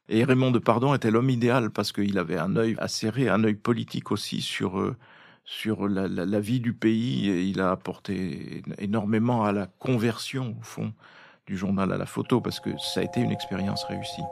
et 0.09 0.25
Raymond 0.25 0.51
de 0.51 0.59
Pardon 0.59 0.95
était 0.95 1.11
l'homme 1.11 1.31
idéal 1.31 1.71
parce 1.71 1.93
qu'il 1.93 2.19
avait 2.19 2.39
un 2.39 2.57
œil 2.57 2.75
acéré, 2.79 3.29
un 3.29 3.45
œil 3.45 3.55
politique 3.55 4.11
aussi 4.11 4.43
sur, 4.43 4.79
euh, 4.79 4.97
sur 5.45 5.89
la, 5.89 6.09
la, 6.09 6.41
vie 6.41 6.61
du 6.61 6.73
pays. 6.73 7.31
Et 7.31 7.45
il 7.45 7.61
a 7.61 7.71
apporté 7.71 8.63
énormément 8.79 9.45
à 9.45 9.53
la 9.53 9.67
conversion, 9.79 10.57
au 10.61 10.65
fond, 10.65 10.93
du 11.47 11.57
journal 11.57 11.93
à 11.93 11.97
la 11.97 12.07
photo 12.07 12.41
parce 12.41 12.61
que 12.61 12.71
ça 12.79 13.01
a 13.01 13.05
été 13.05 13.21
une 13.21 13.33
expérience 13.33 13.85
réussie. 13.85 14.23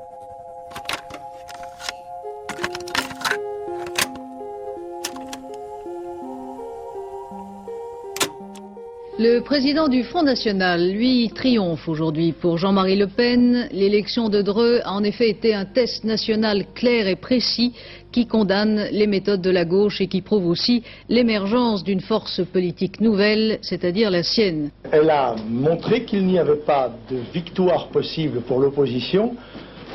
Le 9.23 9.41
président 9.41 9.89
du 9.89 10.03
Front 10.03 10.23
National, 10.23 10.93
lui, 10.93 11.31
triomphe 11.35 11.87
aujourd'hui. 11.91 12.33
Pour 12.33 12.57
Jean-Marie 12.57 12.97
Le 12.97 13.07
Pen, 13.07 13.69
l'élection 13.71 14.31
de 14.31 14.41
Dreux 14.41 14.81
a 14.83 14.95
en 14.95 15.05
effet 15.05 15.29
été 15.29 15.55
un 15.55 15.67
test 15.67 16.05
national 16.05 16.65
clair 16.75 17.07
et 17.07 17.17
précis 17.17 17.75
qui 18.13 18.27
condamne 18.27 18.87
les 18.91 19.07
méthodes 19.07 19.43
de 19.43 19.51
la 19.51 19.67
gauche 19.67 20.01
et 20.01 20.07
qui 20.07 20.23
prouve 20.23 20.47
aussi 20.47 20.85
l'émergence 21.11 21.85
d'une 21.85 22.01
force 22.01 22.41
politique 22.51 23.03
nouvelle, 23.03 23.59
c'est-à-dire 23.61 24.11
la 24.11 24.23
sienne. 24.23 24.71
Elle 24.91 25.11
a 25.11 25.37
montré 25.51 26.07
qu'il 26.07 26.25
n'y 26.25 26.39
avait 26.39 26.55
pas 26.57 26.91
de 27.11 27.19
victoire 27.35 27.89
possible 27.89 28.41
pour 28.41 28.59
l'opposition 28.59 29.37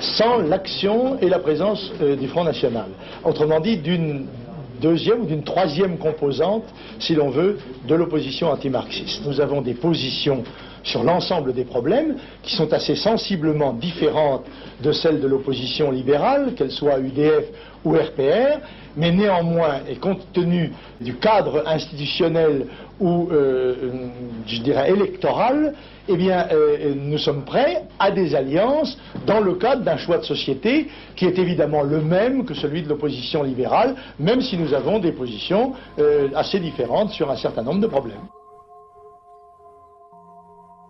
sans 0.01 0.38
l'action 0.38 1.20
et 1.20 1.29
la 1.29 1.39
présence 1.39 1.91
euh, 2.00 2.15
du 2.15 2.27
Front 2.27 2.44
National. 2.44 2.89
Autrement 3.24 3.60
dit, 3.60 3.77
d'une 3.77 4.27
deuxième 4.79 5.22
ou 5.22 5.25
d'une 5.25 5.44
troisième 5.44 5.98
composante, 5.98 6.65
si 7.00 7.15
l'on 7.15 7.29
veut, 7.29 7.60
de 7.88 7.96
l'opposition 7.96 8.50
antimarxiste. 8.50 9.25
Nous 9.25 9.41
avons 9.41 9.62
des 9.62 9.74
positions 9.74 10.44
sur 10.84 11.03
l'ensemble 11.03 11.53
des 11.53 11.65
problèmes 11.65 12.15
qui 12.44 12.55
sont 12.55 12.72
assez 12.72 12.96
sensiblement 12.96 13.74
différentes 13.74 14.46
de 14.82 14.91
celles 14.91 15.20
de 15.20 15.27
l'opposition 15.27 15.91
libérale, 15.91 16.53
qu'elle 16.55 16.72
soit 16.72 17.00
UDF 17.00 17.46
ou 17.86 17.94
RPR, 17.94 18.60
mais 18.98 19.12
néanmoins, 19.12 19.82
et 19.88 19.96
compte 19.96 20.22
tenu 20.34 20.74
du 21.00 21.15
cadre 21.15 21.63
institutionnel 21.68 22.68
ou, 23.00 23.30
euh, 23.32 23.75
je 24.48 24.62
dirais, 24.62 24.89
électoral, 24.89 25.74
eh 26.08 26.15
bien, 26.15 26.48
euh, 26.51 26.94
nous 26.96 27.18
sommes 27.18 27.44
prêts 27.44 27.84
à 28.00 28.12
des 28.12 28.36
alliances 28.36 28.98
dans 29.25 29.39
le 29.39 29.56
cadre 29.56 29.84
d'un 29.84 29.98
choix 29.98 30.18
de 30.18 30.24
société 30.24 30.88
qui 31.15 31.25
est 31.25 31.38
évidemment 31.38 31.84
le 31.84 32.01
même 32.01 32.46
que 32.46 32.54
celui 32.54 32.84
de 32.84 32.89
l'opposition 32.89 33.44
libérale, 33.44 33.96
même 34.20 34.42
si 34.42 34.58
nous 34.58 34.74
avons 34.74 35.00
des 35.00 35.12
positions 35.12 35.74
euh, 36.00 36.30
assez 36.36 36.60
différentes 36.60 37.12
sur 37.12 37.30
un 37.30 37.36
certain 37.36 37.63
nombre 37.63 37.82
de 37.82 37.88
problèmes. 37.88 38.27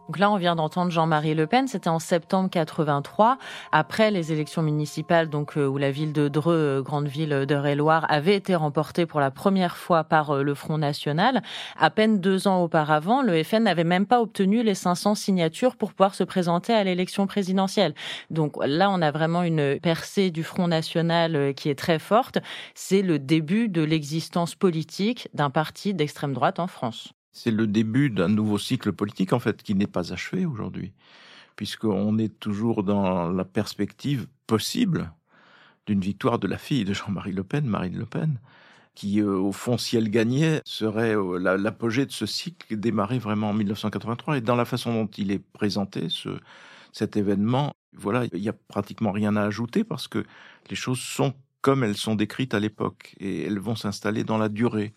Donc 0.08 0.20
là, 0.20 0.30
on 0.30 0.38
vient 0.38 0.56
d'entendre 0.56 0.92
Jean-Marie 0.92 1.34
Le 1.34 1.48
Pen. 1.48 1.68
C'était 1.68 1.90
en 1.90 1.98
septembre 1.98 2.50
83, 2.52 3.40
après 3.72 4.12
les 4.12 4.32
élections 4.32 4.62
municipales, 4.62 5.30
donc 5.30 5.58
euh, 5.58 5.66
où 5.66 5.80
la 5.80 5.90
ville 5.90 6.14
de 6.14 6.28
Dreux, 6.28 6.54
euh, 6.54 6.82
grande 6.84 7.08
ville 7.08 7.46
d'Eure-et-Loire, 7.48 8.06
avait 8.10 8.36
été 8.36 8.54
remportée 8.54 9.08
pour 9.08 9.20
la 9.20 9.32
première 9.32 9.78
fois 9.78 10.04
par 10.04 10.30
euh, 10.30 10.44
le 10.44 10.54
Front 10.54 10.78
National. 10.78 11.42
À 11.80 11.90
peine 11.90 12.20
deux 12.20 12.48
ans 12.48 12.62
auparavant, 12.62 13.24
le 13.24 13.44
FN 13.44 13.64
n'avait 13.64 13.84
même 13.84 14.06
pas 14.06 14.22
obtenu 14.22 14.62
les 14.62 14.76
500 14.76 15.16
signatures 15.16 15.76
pour 15.76 15.92
pouvoir 15.92 16.14
se 16.14 16.24
présenter 16.24 16.74
à 16.74 16.84
l'élection 16.84 17.26
présidentielle. 17.26 17.96
Donc 18.30 18.64
là, 18.64 18.92
on 18.92 19.02
a 19.02 19.10
vraiment 19.10 19.42
une 19.42 19.80
percée 19.80 20.30
du 20.30 20.44
Front 20.44 20.68
National 20.68 21.56
qui 21.56 21.70
est 21.70 21.80
très 21.80 21.98
forte. 21.98 22.38
C'est 22.76 23.02
le 23.02 23.18
début 23.18 23.70
de 23.70 23.82
l'existence 23.82 24.54
politique 24.54 25.30
d'un 25.34 25.50
parti 25.50 25.96
d'extrême 25.96 26.34
droite 26.34 26.60
en 26.60 26.68
France. 26.68 27.16
C'est 27.38 27.52
le 27.52 27.68
début 27.68 28.10
d'un 28.10 28.30
nouveau 28.30 28.58
cycle 28.58 28.94
politique, 28.94 29.34
en 29.34 29.40
fait, 29.40 29.62
qui 29.62 29.76
n'est 29.76 29.88
pas 29.88 30.14
achevé 30.14 30.46
aujourd'hui, 30.46 30.94
puisqu'on 31.58 32.18
est 32.18 32.40
toujours 32.40 32.82
dans 32.82 33.30
la 33.30 33.44
perspective 33.44 34.28
possible 34.48 35.12
d'une 35.86 36.00
victoire 36.00 36.40
de 36.40 36.48
la 36.48 36.58
fille 36.58 36.86
de 36.86 36.94
Jean-Marie 36.94 37.34
Le 37.34 37.44
Pen, 37.44 37.66
Marine 37.66 37.98
Le 37.98 38.06
Pen, 38.06 38.40
qui, 38.96 39.20
euh, 39.20 39.38
au 39.38 39.52
fond, 39.52 39.78
si 39.78 39.98
elle 39.98 40.10
gagnait, 40.10 40.62
serait 40.64 41.14
euh, 41.14 41.58
l'apogée 41.58 42.06
de 42.06 42.14
ce 42.14 42.26
cycle 42.26 42.78
démarré 42.80 43.20
vraiment 43.20 43.50
en 43.50 43.54
1983. 43.54 44.38
Et 44.38 44.42
dans 44.42 44.56
la 44.56 44.64
façon 44.64 44.94
dont 44.94 45.08
il 45.18 45.30
est 45.30 45.40
présenté, 45.40 46.08
ce, 46.08 46.30
cet 46.94 47.18
événement, 47.18 47.74
voilà, 47.98 48.28
il 48.32 48.42
n'y 48.42 48.48
a 48.48 48.56
pratiquement 48.70 49.12
rien 49.12 49.36
à 49.36 49.44
ajouter 49.44 49.84
parce 49.84 50.08
que 50.08 50.26
les 50.70 50.78
choses 50.78 51.00
sont 51.00 51.34
comme 51.60 51.84
elles 51.84 51.98
sont 51.98 52.16
décrites 52.16 52.54
à 52.54 52.62
l'époque 52.62 53.14
et 53.20 53.44
elles 53.44 53.60
vont 53.60 53.76
s'installer 53.76 54.24
dans 54.24 54.38
la 54.38 54.48
durée 54.48 54.94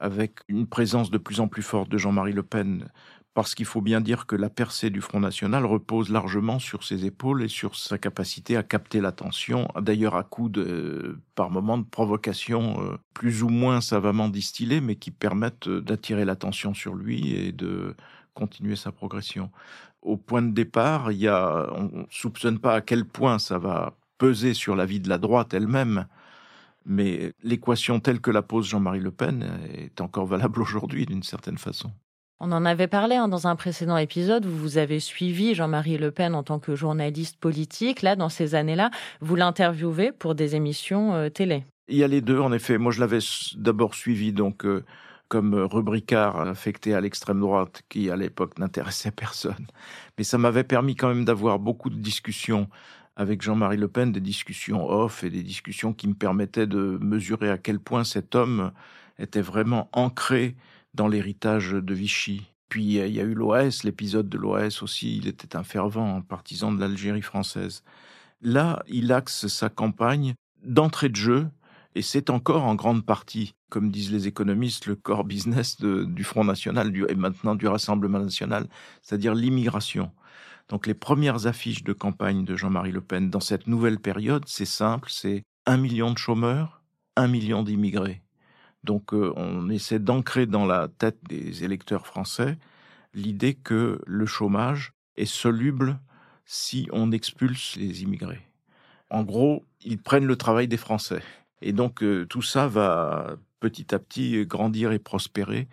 avec 0.00 0.40
une 0.48 0.66
présence 0.66 1.10
de 1.10 1.18
plus 1.18 1.40
en 1.40 1.48
plus 1.48 1.62
forte 1.62 1.88
de 1.88 1.98
Jean-Marie 1.98 2.32
Le 2.32 2.42
Pen, 2.42 2.88
parce 3.34 3.54
qu'il 3.54 3.66
faut 3.66 3.80
bien 3.80 4.00
dire 4.00 4.26
que 4.26 4.34
la 4.34 4.50
percée 4.50 4.90
du 4.90 5.00
Front 5.00 5.20
National 5.20 5.64
repose 5.64 6.10
largement 6.10 6.58
sur 6.58 6.82
ses 6.82 7.06
épaules 7.06 7.44
et 7.44 7.48
sur 7.48 7.76
sa 7.76 7.96
capacité 7.96 8.56
à 8.56 8.64
capter 8.64 9.00
l'attention, 9.00 9.68
d'ailleurs 9.80 10.16
à 10.16 10.24
coup 10.24 10.48
de, 10.48 11.20
par 11.36 11.48
moments, 11.50 11.78
de 11.78 11.84
provocations 11.84 12.82
euh, 12.82 12.96
plus 13.14 13.44
ou 13.44 13.48
moins 13.48 13.80
savamment 13.80 14.28
distillées, 14.28 14.80
mais 14.80 14.96
qui 14.96 15.12
permettent 15.12 15.68
d'attirer 15.68 16.24
l'attention 16.24 16.74
sur 16.74 16.96
lui 16.96 17.32
et 17.32 17.52
de 17.52 17.94
continuer 18.34 18.74
sa 18.74 18.90
progression. 18.90 19.52
Au 20.02 20.16
point 20.16 20.42
de 20.42 20.50
départ, 20.52 21.12
il 21.12 21.18
y 21.18 21.28
a, 21.28 21.68
on 21.72 22.06
soupçonne 22.10 22.58
pas 22.58 22.74
à 22.74 22.80
quel 22.80 23.04
point 23.04 23.38
ça 23.38 23.58
va 23.58 23.96
peser 24.18 24.52
sur 24.52 24.74
la 24.74 24.84
vie 24.84 24.98
de 24.98 25.08
la 25.08 25.18
droite 25.18 25.54
elle-même, 25.54 26.06
mais 26.88 27.32
l'équation 27.42 28.00
telle 28.00 28.20
que 28.20 28.30
la 28.30 28.42
pose 28.42 28.66
Jean-Marie 28.66 29.00
Le 29.00 29.12
Pen 29.12 29.46
est 29.72 30.00
encore 30.00 30.26
valable 30.26 30.60
aujourd'hui 30.62 31.06
d'une 31.06 31.22
certaine 31.22 31.58
façon. 31.58 31.92
On 32.40 32.52
en 32.52 32.64
avait 32.64 32.86
parlé 32.86 33.16
hein, 33.16 33.26
dans 33.26 33.48
un 33.48 33.56
précédent 33.56 33.96
épisode 33.96 34.46
où 34.46 34.50
vous 34.50 34.78
avez 34.78 35.00
suivi 35.00 35.54
Jean-Marie 35.54 35.98
Le 35.98 36.12
Pen 36.12 36.36
en 36.36 36.44
tant 36.44 36.60
que 36.60 36.76
journaliste 36.76 37.36
politique. 37.38 38.02
Là, 38.02 38.14
dans 38.14 38.28
ces 38.28 38.54
années-là, 38.54 38.90
vous 39.20 39.34
l'interviewez 39.34 40.12
pour 40.12 40.36
des 40.36 40.54
émissions 40.54 41.14
euh, 41.14 41.30
télé. 41.30 41.64
Il 41.88 41.96
y 41.96 42.04
a 42.04 42.08
les 42.08 42.20
deux, 42.20 42.38
en 42.38 42.52
effet. 42.52 42.78
Moi, 42.78 42.92
je 42.92 43.00
l'avais 43.00 43.18
d'abord 43.56 43.94
suivi 43.94 44.32
donc 44.32 44.64
euh, 44.64 44.84
comme 45.26 45.54
rubricard 45.54 46.40
affecté 46.40 46.94
à 46.94 47.00
l'extrême 47.00 47.40
droite, 47.40 47.82
qui 47.88 48.08
à 48.08 48.14
l'époque 48.14 48.56
n'intéressait 48.58 49.10
personne. 49.16 49.66
Mais 50.16 50.22
ça 50.22 50.38
m'avait 50.38 50.64
permis 50.64 50.94
quand 50.94 51.08
même 51.08 51.24
d'avoir 51.24 51.58
beaucoup 51.58 51.90
de 51.90 51.98
discussions 51.98 52.68
avec 53.18 53.42
Jean-Marie 53.42 53.76
Le 53.76 53.88
Pen 53.88 54.12
des 54.12 54.20
discussions 54.20 54.88
off 54.88 55.24
et 55.24 55.30
des 55.30 55.42
discussions 55.42 55.92
qui 55.92 56.06
me 56.06 56.14
permettaient 56.14 56.68
de 56.68 56.98
mesurer 57.02 57.50
à 57.50 57.58
quel 57.58 57.80
point 57.80 58.04
cet 58.04 58.36
homme 58.36 58.70
était 59.18 59.42
vraiment 59.42 59.90
ancré 59.92 60.54
dans 60.94 61.08
l'héritage 61.08 61.72
de 61.72 61.94
Vichy. 61.94 62.46
Puis 62.68 62.84
il 62.84 62.92
y 62.92 63.20
a 63.20 63.24
eu 63.24 63.34
l'OAS, 63.34 63.80
l'épisode 63.82 64.28
de 64.28 64.38
l'OAS 64.38 64.82
aussi, 64.82 65.16
il 65.16 65.26
était 65.26 65.56
un 65.56 65.64
fervent 65.64 66.22
partisan 66.22 66.70
de 66.70 66.78
l'Algérie 66.78 67.22
française. 67.22 67.82
Là, 68.40 68.84
il 68.86 69.12
axe 69.12 69.48
sa 69.48 69.68
campagne 69.68 70.34
d'entrée 70.62 71.08
de 71.08 71.16
jeu, 71.16 71.48
et 71.96 72.02
c'est 72.02 72.30
encore 72.30 72.62
en 72.62 72.76
grande 72.76 73.04
partie, 73.04 73.54
comme 73.68 73.90
disent 73.90 74.12
les 74.12 74.28
économistes, 74.28 74.86
le 74.86 74.94
core 74.94 75.24
business 75.24 75.80
du 75.80 76.22
Front 76.22 76.44
National 76.44 76.92
et 77.08 77.14
maintenant 77.16 77.56
du 77.56 77.66
Rassemblement 77.66 78.20
National, 78.20 78.68
c'est-à-dire 79.02 79.34
l'immigration. 79.34 80.12
Donc 80.68 80.86
les 80.86 80.94
premières 80.94 81.46
affiches 81.46 81.82
de 81.82 81.92
campagne 81.92 82.44
de 82.44 82.56
Jean-Marie 82.56 82.92
Le 82.92 83.00
Pen 83.00 83.30
dans 83.30 83.40
cette 83.40 83.66
nouvelle 83.66 83.98
période, 83.98 84.44
c'est 84.46 84.66
simple, 84.66 85.08
c'est 85.10 85.42
un 85.66 85.78
million 85.78 86.12
de 86.12 86.18
chômeurs, 86.18 86.82
un 87.16 87.28
million 87.28 87.62
d'immigrés. 87.62 88.22
Donc 88.84 89.12
euh, 89.12 89.32
on 89.36 89.70
essaie 89.70 89.98
d'ancrer 89.98 90.46
dans 90.46 90.66
la 90.66 90.88
tête 90.88 91.18
des 91.28 91.64
électeurs 91.64 92.06
français 92.06 92.58
l'idée 93.14 93.54
que 93.54 94.00
le 94.06 94.26
chômage 94.26 94.92
est 95.16 95.26
soluble 95.26 95.98
si 96.44 96.88
on 96.92 97.12
expulse 97.12 97.76
les 97.76 98.02
immigrés. 98.02 98.46
En 99.10 99.22
gros, 99.22 99.64
ils 99.80 99.98
prennent 99.98 100.26
le 100.26 100.36
travail 100.36 100.68
des 100.68 100.76
Français. 100.76 101.22
Et 101.62 101.72
donc 101.72 102.02
euh, 102.02 102.26
tout 102.26 102.42
ça 102.42 102.68
va 102.68 103.36
petit 103.60 103.94
à 103.94 103.98
petit 103.98 104.46
grandir 104.46 104.92
et 104.92 104.98
prospérer 104.98 105.66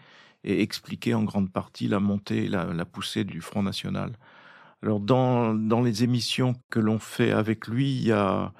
et 0.43 0.61
expliquer 0.61 1.13
en 1.13 1.23
grande 1.23 1.51
partie 1.51 1.87
la 1.87 1.99
montée, 1.99 2.47
la, 2.47 2.65
la 2.65 2.85
poussée 2.85 3.23
du 3.23 3.41
Front 3.41 3.63
National. 3.63 4.13
Alors 4.84 5.00
dans, 5.00 5.53
dans 5.53 5.82
les 5.82 6.03
émissions 6.03 6.53
que 6.70 6.79
l'on 6.79 7.00
fait 7.00 7.32
avec 7.32 7.67
lui, 7.67 7.91
il 7.91 8.05
y 8.05 8.12
a 8.12 8.53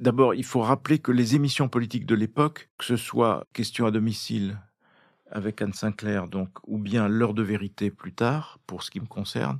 d'abord 0.00 0.34
il 0.34 0.44
faut 0.44 0.60
rappeler 0.60 0.98
que 0.98 1.12
les 1.12 1.34
émissions 1.34 1.68
politiques 1.68 2.06
de 2.06 2.14
l'époque, 2.14 2.70
que 2.78 2.84
ce 2.84 2.96
soit 2.96 3.46
Question 3.52 3.86
à 3.86 3.90
domicile 3.90 4.60
avec 5.30 5.62
Anne 5.62 5.72
Sinclair, 5.72 6.28
donc 6.28 6.50
ou 6.66 6.78
bien 6.78 7.08
L'heure 7.08 7.34
de 7.34 7.42
vérité 7.42 7.90
plus 7.90 8.12
tard, 8.12 8.58
pour 8.66 8.82
ce 8.82 8.90
qui 8.90 9.00
me 9.00 9.06
concerne, 9.06 9.58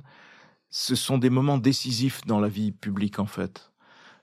ce 0.69 0.95
sont 0.95 1.17
des 1.17 1.29
moments 1.29 1.57
décisifs 1.57 2.25
dans 2.25 2.39
la 2.39 2.47
vie 2.49 2.71
publique 2.71 3.19
en 3.19 3.25
fait. 3.25 3.71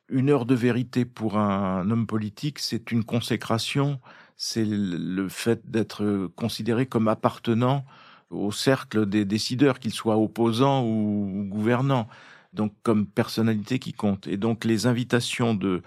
Une 0.09 0.31
heure 0.31 0.47
de 0.47 0.55
vérité 0.55 1.05
pour 1.05 1.39
un 1.39 1.89
homme 1.91 2.07
politique, 2.07 2.59
c'est 2.59 2.91
une 2.93 3.05
consécration, 3.05 4.01
c'est 4.37 4.65
le 4.67 5.29
fait 5.29 5.71
d'être 5.71 6.31
considéré 6.37 6.87
comme 6.87 7.09
appartenant 7.09 7.85
au 8.31 8.53
cercle 8.53 9.07
des 9.07 9.25
décideurs, 9.25 9.79
qu'ils 9.79 9.93
soient 9.93 10.17
opposants 10.17 10.85
ou 10.85 11.45
gouvernants, 11.49 12.09
donc 12.53 12.73
comme 12.83 13.07
personnalité 13.07 13.79
qui 13.79 13.93
compte. 13.93 14.27
Et 14.27 14.37
donc 14.37 14.65
les 14.65 14.87
invitations 14.87 15.55
de, 15.55 15.83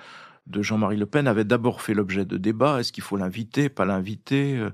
de 0.47 0.61
Jean-Marie 0.61 0.97
Le 0.97 1.05
Pen 1.05 1.27
avaient 1.27 1.45
d'abord 1.45 1.81
fait 1.81 1.93
l'objet 1.93 2.25
de 2.25 2.37
débats. 2.37 2.79
Est-ce 2.79 2.91
qu'il 2.91 3.03
faut 3.03 3.17
l'inviter, 3.17 3.69
pas 3.69 3.85
l'inviter 3.85 4.57
euh, 4.57 4.71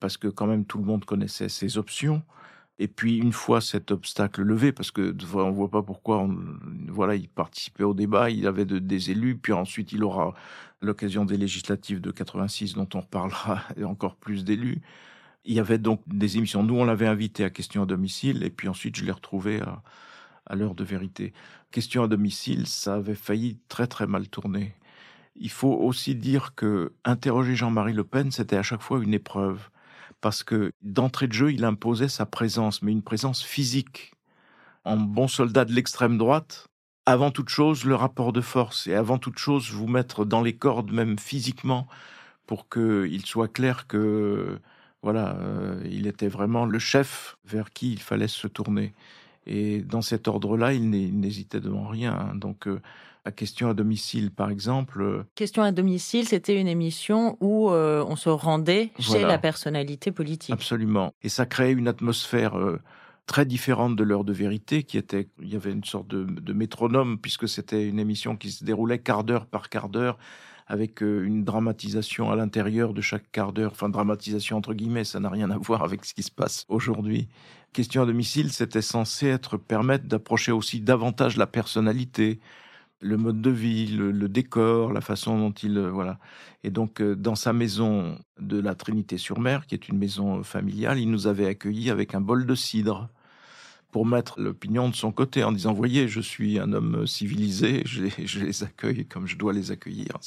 Parce 0.00 0.16
que 0.16 0.28
quand 0.28 0.46
même 0.46 0.64
tout 0.64 0.78
le 0.78 0.84
monde 0.84 1.04
connaissait 1.04 1.48
ses 1.48 1.78
options. 1.78 2.22
Et 2.80 2.86
puis 2.86 3.16
une 3.18 3.32
fois 3.32 3.60
cet 3.60 3.90
obstacle 3.90 4.42
levé, 4.42 4.70
parce 4.70 4.92
que 4.92 5.14
on 5.34 5.50
voit 5.50 5.70
pas 5.70 5.82
pourquoi, 5.82 6.28
voilà, 6.86 7.16
il 7.16 7.28
participait 7.28 7.82
au 7.82 7.92
débat, 7.92 8.30
il 8.30 8.46
avait 8.46 8.64
des 8.64 9.10
élus, 9.10 9.36
puis 9.36 9.52
ensuite 9.52 9.90
il 9.92 10.04
aura 10.04 10.32
l'occasion 10.80 11.24
des 11.24 11.36
législatives 11.36 12.00
de 12.00 12.12
86 12.12 12.74
dont 12.74 12.88
on 12.94 13.00
reparlera 13.00 13.62
et 13.76 13.82
encore 13.82 14.14
plus 14.14 14.44
d'élus. 14.44 14.80
Il 15.44 15.54
y 15.54 15.60
avait 15.60 15.78
donc 15.78 16.02
des 16.06 16.36
émissions. 16.36 16.62
Nous, 16.62 16.74
on 16.74 16.84
l'avait 16.84 17.06
invité 17.06 17.44
à 17.44 17.50
Question 17.50 17.82
à 17.82 17.86
domicile, 17.86 18.42
et 18.42 18.50
puis 18.50 18.68
ensuite, 18.68 18.96
je 18.96 19.04
l'ai 19.04 19.12
retrouvé 19.12 19.60
à, 19.60 19.82
à 20.46 20.54
l'heure 20.56 20.74
de 20.74 20.84
vérité. 20.84 21.32
Question 21.70 22.02
à 22.02 22.08
domicile, 22.08 22.66
ça 22.66 22.94
avait 22.94 23.14
failli 23.14 23.58
très 23.68 23.86
très 23.86 24.06
mal 24.06 24.28
tourner. 24.28 24.74
Il 25.36 25.50
faut 25.50 25.72
aussi 25.72 26.14
dire 26.14 26.54
que 26.54 26.92
interroger 27.04 27.54
Jean-Marie 27.54 27.92
Le 27.92 28.04
Pen, 28.04 28.32
c'était 28.32 28.56
à 28.56 28.62
chaque 28.62 28.82
fois 28.82 29.02
une 29.02 29.14
épreuve, 29.14 29.70
parce 30.20 30.42
que 30.42 30.72
d'entrée 30.82 31.28
de 31.28 31.32
jeu, 31.32 31.52
il 31.52 31.64
imposait 31.64 32.08
sa 32.08 32.26
présence, 32.26 32.82
mais 32.82 32.92
une 32.92 33.02
présence 33.02 33.42
physique. 33.42 34.12
En 34.84 34.96
bon 34.96 35.28
soldat 35.28 35.64
de 35.64 35.72
l'extrême 35.72 36.18
droite, 36.18 36.66
avant 37.06 37.30
toute 37.30 37.50
chose, 37.50 37.84
le 37.84 37.94
rapport 37.94 38.32
de 38.32 38.40
force, 38.40 38.86
et 38.86 38.94
avant 38.94 39.18
toute 39.18 39.38
chose, 39.38 39.70
vous 39.70 39.86
mettre 39.86 40.24
dans 40.24 40.42
les 40.42 40.56
cordes, 40.56 40.92
même 40.92 41.18
physiquement, 41.18 41.86
pour 42.46 42.68
qu'il 42.68 43.24
soit 43.26 43.52
clair 43.52 43.86
que, 43.86 44.58
voilà, 45.02 45.36
euh, 45.36 45.80
il 45.84 46.06
était 46.06 46.28
vraiment 46.28 46.64
le 46.66 46.78
chef 46.78 47.36
vers 47.44 47.70
qui 47.70 47.92
il 47.92 48.00
fallait 48.00 48.28
se 48.28 48.46
tourner. 48.46 48.94
Et 49.46 49.80
dans 49.80 50.02
cet 50.02 50.28
ordre-là, 50.28 50.74
il 50.74 50.90
n'hésitait 50.90 51.60
devant 51.60 51.86
rien. 51.86 52.12
Hein. 52.12 52.34
Donc, 52.34 52.66
euh, 52.66 52.80
la 53.24 53.32
question 53.32 53.68
à 53.68 53.74
domicile, 53.74 54.30
par 54.30 54.50
exemple. 54.50 55.00
Euh, 55.00 55.24
question 55.34 55.62
à 55.62 55.72
domicile, 55.72 56.26
c'était 56.26 56.58
une 56.60 56.68
émission 56.68 57.36
où 57.40 57.70
on 57.70 58.16
se 58.16 58.28
rendait 58.28 58.90
chez 58.98 59.22
la 59.22 59.38
personnalité 59.38 60.12
politique. 60.12 60.52
Absolument. 60.52 61.12
Et 61.22 61.28
ça 61.28 61.46
créait 61.46 61.72
une 61.72 61.88
atmosphère 61.88 62.54
très 63.28 63.44
différente 63.44 63.94
de 63.94 64.02
l'heure 64.02 64.24
de 64.24 64.32
vérité, 64.32 64.82
qui 64.82 64.96
était, 64.96 65.28
il 65.40 65.52
y 65.52 65.56
avait 65.56 65.70
une 65.70 65.84
sorte 65.84 66.08
de, 66.08 66.52
métronome, 66.52 67.18
puisque 67.18 67.48
c'était 67.48 67.86
une 67.86 68.00
émission 68.00 68.36
qui 68.36 68.50
se 68.50 68.64
déroulait 68.64 68.98
quart 68.98 69.22
d'heure 69.22 69.46
par 69.46 69.68
quart 69.68 69.90
d'heure, 69.90 70.18
avec 70.68 71.02
euh, 71.02 71.24
une 71.24 71.44
dramatisation 71.44 72.30
à 72.30 72.36
l'intérieur 72.36 72.92
de 72.92 73.00
chaque 73.00 73.30
quart 73.32 73.52
d'heure, 73.52 73.72
enfin 73.72 73.88
dramatisation 73.88 74.58
entre 74.58 74.74
guillemets, 74.74 75.04
ça 75.04 75.18
n'a 75.18 75.30
rien 75.30 75.50
à 75.50 75.56
voir 75.56 75.82
avec 75.82 76.04
ce 76.04 76.12
qui 76.14 76.22
se 76.22 76.30
passe 76.30 76.64
aujourd'hui. 76.68 77.28
Question 77.72 78.02
à 78.02 78.06
domicile, 78.06 78.52
c'était 78.52 78.82
censé 78.82 79.26
être 79.26 79.56
permettre 79.56 80.06
d'approcher 80.06 80.52
aussi 80.52 80.80
davantage 80.80 81.36
la 81.38 81.46
personnalité, 81.46 82.38
le 83.00 83.16
mode 83.16 83.40
de 83.40 83.50
vie, 83.50 83.86
le, 83.86 84.28
décor, 84.28 84.92
la 84.92 85.00
façon 85.00 85.38
dont 85.38 85.52
il 85.52 85.78
euh, 85.78 85.90
voilà. 85.90 86.18
Et 86.64 86.70
donc 86.70 87.00
euh, 87.00 87.16
dans 87.16 87.34
sa 87.34 87.54
maison 87.54 88.18
de 88.38 88.60
la 88.60 88.74
Trinité-sur-Mer, 88.74 89.66
qui 89.66 89.74
est 89.74 89.88
une 89.88 89.98
maison 89.98 90.42
familiale, 90.42 90.98
il 90.98 91.10
nous 91.10 91.26
avait 91.26 91.46
accueillis 91.46 91.90
avec 91.90 92.14
un 92.14 92.20
bol 92.20 92.44
de 92.44 92.54
cidre 92.54 93.08
pour 93.90 94.04
mettre 94.06 94.40
l'opinion 94.40 94.88
de 94.88 94.94
son 94.94 95.12
côté 95.12 95.44
en 95.44 95.52
disant 95.52 95.72
voyez 95.72 96.08
je 96.08 96.20
suis 96.20 96.58
un 96.58 96.72
homme 96.72 97.06
civilisé 97.06 97.82
je 97.86 98.40
les, 98.40 98.62
accueille 98.62 99.06
comme 99.06 99.26
je 99.26 99.36
dois 99.36 99.52
les 99.52 99.70
accueillir 99.70 100.18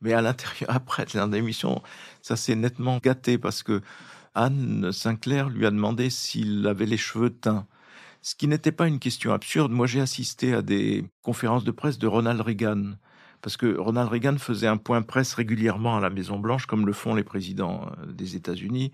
mais 0.00 0.12
à 0.12 0.22
l'intérieur 0.22 0.70
après 0.74 1.04
l'émission 1.30 1.82
ça 2.22 2.36
s'est 2.36 2.54
nettement 2.54 2.98
gâté 2.98 3.38
parce 3.38 3.62
que 3.62 3.82
Anne 4.34 4.92
Sinclair 4.92 5.48
lui 5.48 5.66
a 5.66 5.70
demandé 5.70 6.10
s'il 6.10 6.64
avait 6.68 6.86
les 6.86 6.96
cheveux 6.96 7.30
teints. 7.30 7.66
Ce 8.22 8.36
qui 8.36 8.46
n'était 8.46 8.70
pas 8.70 8.86
une 8.86 9.00
question 9.00 9.32
absurde. 9.32 9.72
Moi 9.72 9.88
j'ai 9.88 10.00
assisté 10.00 10.54
à 10.54 10.62
des 10.62 11.04
conférences 11.22 11.64
de 11.64 11.72
presse 11.72 11.98
de 11.98 12.06
Ronald 12.06 12.40
Reagan 12.40 12.92
parce 13.42 13.56
que 13.56 13.76
Ronald 13.76 14.10
Reagan 14.10 14.38
faisait 14.38 14.68
un 14.68 14.76
point 14.76 15.02
presse 15.02 15.34
régulièrement 15.34 15.96
à 15.96 16.00
la 16.00 16.10
Maison 16.10 16.38
Blanche 16.38 16.66
comme 16.66 16.86
le 16.86 16.92
font 16.92 17.14
les 17.14 17.24
présidents 17.24 17.90
euh, 17.98 18.12
des 18.12 18.36
États-Unis. 18.36 18.92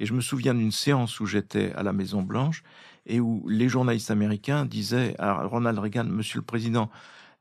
Et 0.00 0.06
je 0.06 0.12
me 0.12 0.20
souviens 0.20 0.54
d'une 0.54 0.72
séance 0.72 1.18
où 1.20 1.26
j'étais 1.26 1.72
à 1.72 1.82
la 1.82 1.92
Maison 1.92 2.22
Blanche 2.22 2.62
et 3.06 3.20
où 3.20 3.46
les 3.48 3.68
journalistes 3.68 4.10
américains 4.10 4.64
disaient 4.64 5.14
à 5.18 5.44
Ronald 5.44 5.78
Reagan, 5.78 6.04
Monsieur 6.04 6.38
le 6.38 6.44
Président, 6.44 6.90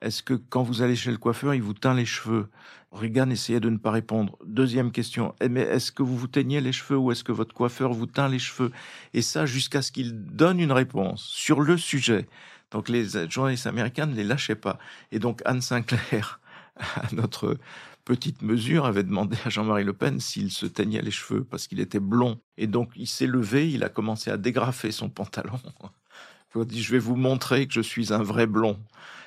est-ce 0.01 0.21
que 0.21 0.33
quand 0.33 0.63
vous 0.63 0.81
allez 0.81 0.97
chez 0.97 1.11
le 1.11 1.17
coiffeur, 1.17 1.53
il 1.53 1.61
vous 1.61 1.73
teint 1.73 1.93
les 1.93 2.05
cheveux? 2.05 2.49
Reagan 2.91 3.29
essayait 3.29 3.61
de 3.61 3.69
ne 3.69 3.77
pas 3.77 3.91
répondre. 3.91 4.37
Deuxième 4.45 4.91
question, 4.91 5.33
eh, 5.39 5.45
est-ce 5.45 5.91
que 5.91 6.03
vous 6.03 6.17
vous 6.17 6.27
teignez 6.27 6.61
les 6.61 6.73
cheveux 6.73 6.97
ou 6.97 7.11
est-ce 7.11 7.23
que 7.23 7.31
votre 7.31 7.55
coiffeur 7.55 7.93
vous 7.93 8.05
teint 8.05 8.27
les 8.27 8.39
cheveux? 8.39 8.71
Et 9.13 9.21
ça 9.21 9.45
jusqu'à 9.45 9.81
ce 9.81 9.91
qu'il 9.91 10.25
donne 10.25 10.59
une 10.59 10.73
réponse 10.73 11.23
sur 11.23 11.61
le 11.61 11.77
sujet. 11.77 12.27
Donc 12.71 12.89
les 12.89 13.05
journalistes 13.29 13.65
américains 13.65 14.05
ne 14.05 14.13
les 14.13 14.23
lâchaient 14.23 14.55
pas. 14.55 14.77
Et 15.11 15.19
donc 15.19 15.41
Anne 15.45 15.61
Sinclair, 15.61 16.41
notre 17.13 17.57
petite 18.05 18.41
mesure, 18.41 18.85
avait 18.85 19.03
demandé 19.03 19.37
à 19.45 19.49
Jean-Marie 19.49 19.83
Le 19.83 19.93
Pen 19.93 20.19
s'il 20.19 20.51
se 20.51 20.65
teignait 20.65 21.01
les 21.01 21.11
cheveux 21.11 21.43
parce 21.43 21.67
qu'il 21.67 21.79
était 21.79 21.99
blond. 21.99 22.39
Et 22.57 22.67
donc 22.67 22.91
il 22.95 23.07
s'est 23.07 23.27
levé, 23.27 23.71
il 23.71 23.83
a 23.83 23.89
commencé 23.89 24.31
à 24.31 24.37
dégrafer 24.37 24.91
son 24.91 25.09
pantalon. 25.09 25.59
Il 26.55 26.61
a 26.61 26.65
dit, 26.65 26.83
je 26.83 26.91
vais 26.91 26.99
vous 26.99 27.15
montrer 27.15 27.65
que 27.65 27.73
je 27.73 27.81
suis 27.81 28.13
un 28.13 28.21
vrai 28.21 28.45
blond. 28.45 28.77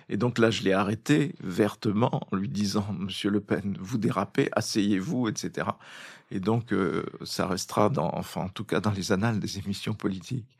Et 0.08 0.17
donc 0.17 0.39
là, 0.39 0.50
je 0.50 0.62
l'ai 0.62 0.73
arrêté 0.73 1.34
vertement 1.43 2.21
en 2.30 2.36
lui 2.36 2.49
disant, 2.49 2.86
Monsieur 2.97 3.30
Le 3.30 3.41
Pen, 3.41 3.76
vous 3.80 3.99
dérapez, 3.99 4.49
asseyez-vous, 4.52 5.28
etc. 5.28 5.69
Et 6.30 6.39
donc, 6.39 6.73
euh, 6.73 7.04
ça 7.25 7.47
restera 7.47 7.89
dans, 7.89 8.10
enfin, 8.15 8.43
en 8.43 8.49
tout 8.49 8.65
cas, 8.65 8.80
dans 8.80 8.93
les 8.93 9.10
annales 9.10 9.41
des 9.41 9.58
émissions 9.58 9.95
politiques. 9.95 10.56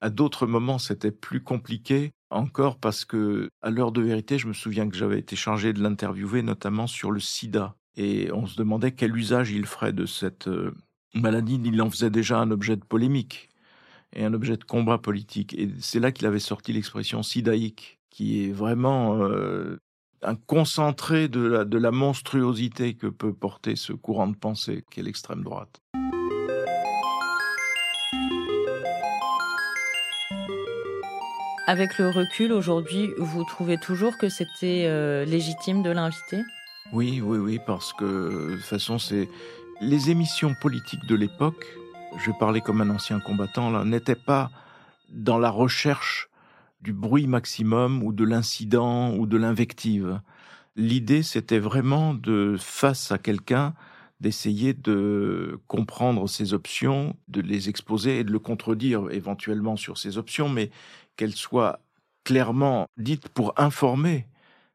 À 0.00 0.10
d'autres 0.10 0.46
moments, 0.46 0.78
c'était 0.78 1.10
plus 1.10 1.42
compliqué 1.42 2.12
encore 2.30 2.78
parce 2.78 3.04
que, 3.04 3.48
à 3.62 3.70
l'heure 3.70 3.92
de 3.92 4.02
vérité, 4.02 4.38
je 4.38 4.48
me 4.48 4.52
souviens 4.52 4.88
que 4.88 4.96
j'avais 4.96 5.18
été 5.18 5.36
chargé 5.36 5.72
de 5.72 5.82
l'interviewer, 5.82 6.42
notamment 6.42 6.86
sur 6.86 7.10
le 7.10 7.20
sida. 7.20 7.76
Et 7.96 8.30
on 8.32 8.46
se 8.46 8.56
demandait 8.56 8.92
quel 8.92 9.16
usage 9.16 9.50
il 9.52 9.66
ferait 9.66 9.92
de 9.92 10.06
cette 10.06 10.48
euh, 10.48 10.74
maladie. 11.14 11.60
Il 11.64 11.80
en 11.80 11.90
faisait 11.90 12.10
déjà 12.10 12.38
un 12.40 12.50
objet 12.50 12.76
de 12.76 12.84
polémique 12.84 13.48
et 14.14 14.24
un 14.24 14.34
objet 14.34 14.56
de 14.56 14.64
combat 14.64 14.98
politique. 14.98 15.54
Et 15.54 15.70
c'est 15.80 16.00
là 16.00 16.12
qu'il 16.12 16.26
avait 16.26 16.38
sorti 16.38 16.72
l'expression 16.72 17.22
sidaïque, 17.22 18.00
qui 18.10 18.44
est 18.44 18.52
vraiment 18.52 19.22
euh, 19.22 19.76
un 20.22 20.34
concentré 20.36 21.28
de 21.28 21.40
la, 21.40 21.64
de 21.64 21.78
la 21.78 21.90
monstruosité 21.90 22.94
que 22.94 23.06
peut 23.06 23.34
porter 23.34 23.76
ce 23.76 23.92
courant 23.92 24.28
de 24.28 24.36
pensée 24.36 24.84
qu'est 24.90 25.02
l'extrême 25.02 25.42
droite. 25.42 25.83
Avec 31.66 31.96
le 31.96 32.10
recul 32.10 32.52
aujourd'hui, 32.52 33.10
vous 33.16 33.42
trouvez 33.42 33.78
toujours 33.78 34.18
que 34.18 34.28
c'était 34.28 34.84
euh, 34.86 35.24
légitime 35.24 35.82
de 35.82 35.90
l'inviter? 35.90 36.42
Oui, 36.92 37.22
oui, 37.24 37.38
oui, 37.38 37.58
parce 37.66 37.94
que 37.94 38.50
de 38.50 38.56
toute 38.56 38.64
façon, 38.64 38.98
c'est 38.98 39.30
les 39.80 40.10
émissions 40.10 40.54
politiques 40.60 41.06
de 41.06 41.14
l'époque. 41.14 41.64
Je 42.18 42.30
parlais 42.38 42.60
comme 42.60 42.82
un 42.82 42.90
ancien 42.90 43.18
combattant 43.18 43.70
là, 43.70 43.82
n'étaient 43.84 44.14
pas 44.14 44.50
dans 45.08 45.38
la 45.38 45.48
recherche 45.48 46.28
du 46.82 46.92
bruit 46.92 47.26
maximum 47.26 48.02
ou 48.02 48.12
de 48.12 48.24
l'incident 48.24 49.14
ou 49.14 49.24
de 49.26 49.38
l'invective. 49.38 50.20
L'idée, 50.76 51.22
c'était 51.22 51.58
vraiment 51.58 52.12
de, 52.12 52.56
face 52.58 53.10
à 53.10 53.16
quelqu'un, 53.16 53.72
d'essayer 54.20 54.74
de 54.74 55.58
comprendre 55.66 56.28
ses 56.28 56.52
options, 56.52 57.16
de 57.28 57.40
les 57.40 57.68
exposer 57.70 58.18
et 58.18 58.24
de 58.24 58.32
le 58.32 58.38
contredire 58.38 59.10
éventuellement 59.10 59.76
sur 59.76 59.98
ses 59.98 60.18
options, 60.18 60.48
mais 60.48 60.70
qu'elle 61.16 61.34
soit 61.34 61.80
clairement 62.24 62.86
dite 62.96 63.28
pour 63.28 63.52
informer 63.56 64.26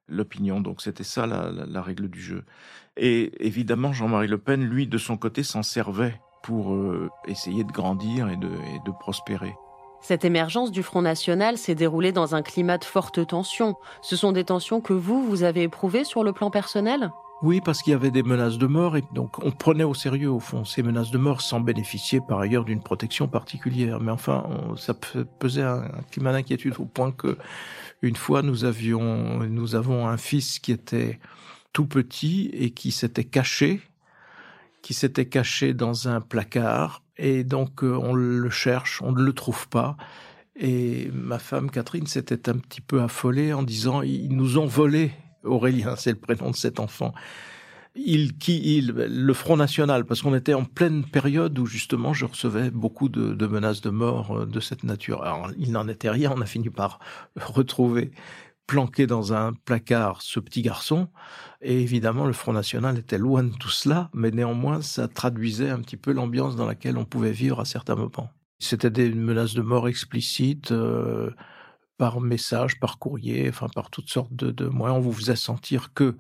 l'opinion. 0.08 0.62
Donc 0.62 0.82
c'était 0.82 1.04
ça 1.04 1.25
la, 1.25 1.82
règle 1.82 2.10
du 2.10 2.21
jeu. 2.21 2.45
Et 2.97 3.32
évidemment, 3.45 3.93
Jean-Marie 3.93 4.28
Le 4.28 4.38
Pen, 4.38 4.63
lui, 4.63 4.88
de 4.88 4.97
son 4.97 5.17
côté, 5.17 5.43
s'en 5.43 5.63
servait 5.63 6.19
pour 6.43 6.73
euh, 6.73 7.10
essayer 7.28 7.63
de 7.63 7.71
grandir 7.71 8.30
et 8.30 8.38
de, 8.38 8.47
et 8.47 8.80
de 8.86 8.91
prospérer. 8.91 9.54
Cette 10.02 10.23
émergence 10.23 10.71
du 10.71 10.82
Front 10.82 11.02
National 11.02 11.58
s'est 11.58 11.75
déroulée 11.75 12.12
dans 12.12 12.34
un 12.34 12.41
climat 12.41 12.78
de 12.78 12.86
forte 12.86 13.25
tension. 13.28 13.75
Ce 14.02 14.15
sont 14.15 14.32
des 14.32 14.45
tensions 14.45 14.80
que 14.80 14.93
vous, 14.93 15.23
vous 15.23 15.43
avez 15.43 15.63
éprouvées 15.63 16.06
sur 16.06 16.23
le 16.23 16.32
plan 16.32 16.49
personnel? 16.49 17.12
Oui, 17.41 17.62
parce 17.62 17.82
qu'il 17.82 17.91
y 17.91 17.95
avait 17.95 18.12
des 18.12 18.23
menaces 18.23 18.58
de 18.58 18.67
mort 18.67 18.97
et 18.97 19.04
donc 19.13 19.39
on 19.39 19.52
prenait 19.52 19.86
au 19.86 19.93
sérieux 19.93 20.30
au 20.30 20.41
fond 20.41 20.65
ces 20.65 20.84
menaces 20.84 21.10
de 21.10 21.17
mort 21.17 21.39
sans 21.39 21.62
bénéficier 21.62 22.19
par 22.19 22.39
ailleurs 22.39 22.65
d'une 22.65 22.82
protection 22.82 23.30
particulière. 23.30 24.02
Mais 24.02 24.12
enfin, 24.12 24.43
ça 24.75 24.93
pesait 24.93 25.63
un, 25.63 25.89
climat 26.12 26.34
d'inquiétude 26.34 26.75
au 26.80 26.86
point 26.86 27.13
que 27.13 27.38
une 28.02 28.17
fois 28.17 28.41
nous 28.41 28.65
avions, 28.65 29.39
nous 29.47 29.75
avons 29.75 30.08
un 30.08 30.17
fils 30.17 30.60
qui 30.60 30.73
était 30.73 31.19
tout 31.71 31.86
petit 31.86 32.49
et 32.52 32.71
qui 32.71 32.91
s'était 32.91 33.23
caché, 33.23 33.82
qui 34.82 34.93
s'était 34.93 35.28
caché 35.28 35.73
dans 35.73 36.10
un 36.10 36.19
placard 36.19 37.04
et 37.17 37.45
donc 37.45 37.84
euh, 37.84 37.95
on 37.95 38.13
le 38.13 38.49
cherche, 38.49 39.02
on 39.02 39.13
ne 39.13 39.21
le 39.21 39.32
trouve 39.32 39.69
pas. 39.69 39.95
Et 40.58 41.10
ma 41.13 41.39
femme 41.39 41.71
Catherine 41.71 42.06
s'était 42.06 42.49
un 42.49 42.58
petit 42.58 42.82
peu 42.82 43.02
affolée 43.02 43.54
en 43.54 43.63
disant 43.63 44.02
ils 44.02 44.36
nous 44.36 44.58
ont 44.58 44.65
volé 44.65 45.13
Aurélien, 45.43 45.95
c'est 45.95 46.12
le 46.12 46.17
prénom 46.17 46.52
de 46.52 46.56
cet 46.56 46.80
enfant. 46.80 47.13
Il, 47.95 48.38
qui, 48.38 48.78
il, 48.78 48.91
le 48.91 49.34
Front 49.34 49.58
National, 49.58 50.06
parce 50.06 50.21
qu'on 50.21 50.36
était 50.36 50.54
en 50.54 50.63
pleine 50.63 51.04
période 51.04 51.58
où 51.58 51.65
justement 51.65 52.13
je 52.13 52.25
recevais 52.25 52.69
beaucoup 52.69 53.10
de, 53.10 53.47
menaces 53.47 53.82
de 53.82 53.89
mort 53.89 54.38
euh, 54.38 54.45
de 54.45 54.60
cette 54.60 54.84
nature. 54.84 55.23
Alors, 55.23 55.52
il 55.58 55.71
n'en 55.71 55.88
était 55.88 56.10
rien, 56.10 56.32
on 56.36 56.41
a 56.41 56.45
fini 56.45 56.69
par 56.69 56.99
retrouver 57.36 58.12
planqué 58.67 59.08
dans 59.08 59.34
un 59.34 59.54
placard 59.54 60.21
ce 60.21 60.39
petit 60.39 60.62
garçon. 60.62 61.08
Et 61.60 61.82
évidemment, 61.82 62.28
le 62.28 62.34
Front 62.34 62.54
National 62.54 62.99
était 62.99 63.17
loin 63.17 63.43
de 63.43 63.54
tout 63.56 63.69
cela, 63.69 64.12
mais 64.13 64.30
néanmoins, 64.30 64.84
ça 64.84 65.08
traduisait 65.08 65.71
un 65.71 65.80
petit 65.80 65.97
peu 65.97 66.13
l'ambiance 66.13 66.56
dans 66.56 66.67
laquelle 66.67 66.95
on 66.95 67.04
pouvait 67.06 67.32
vivre 67.32 67.60
à 67.60 67.65
certains 67.65 67.95
moments. 67.95 68.30
C'était 68.60 68.91
des 68.91 69.10
menaces 69.10 69.56
de 69.56 69.63
mort 69.63 69.88
explicites. 69.88 70.71
Euh, 70.71 71.32
par 71.99 72.21
message, 72.21 72.79
par 72.79 72.97
courrier, 72.97 73.49
enfin 73.49 73.67
par 73.67 73.91
toutes 73.91 74.09
sortes 74.09 74.33
de, 74.33 74.65
moyens. 74.65 74.97
On 74.97 75.01
vous 75.01 75.12
faisait 75.12 75.35
sentir 75.35 75.93
que, 75.93 76.15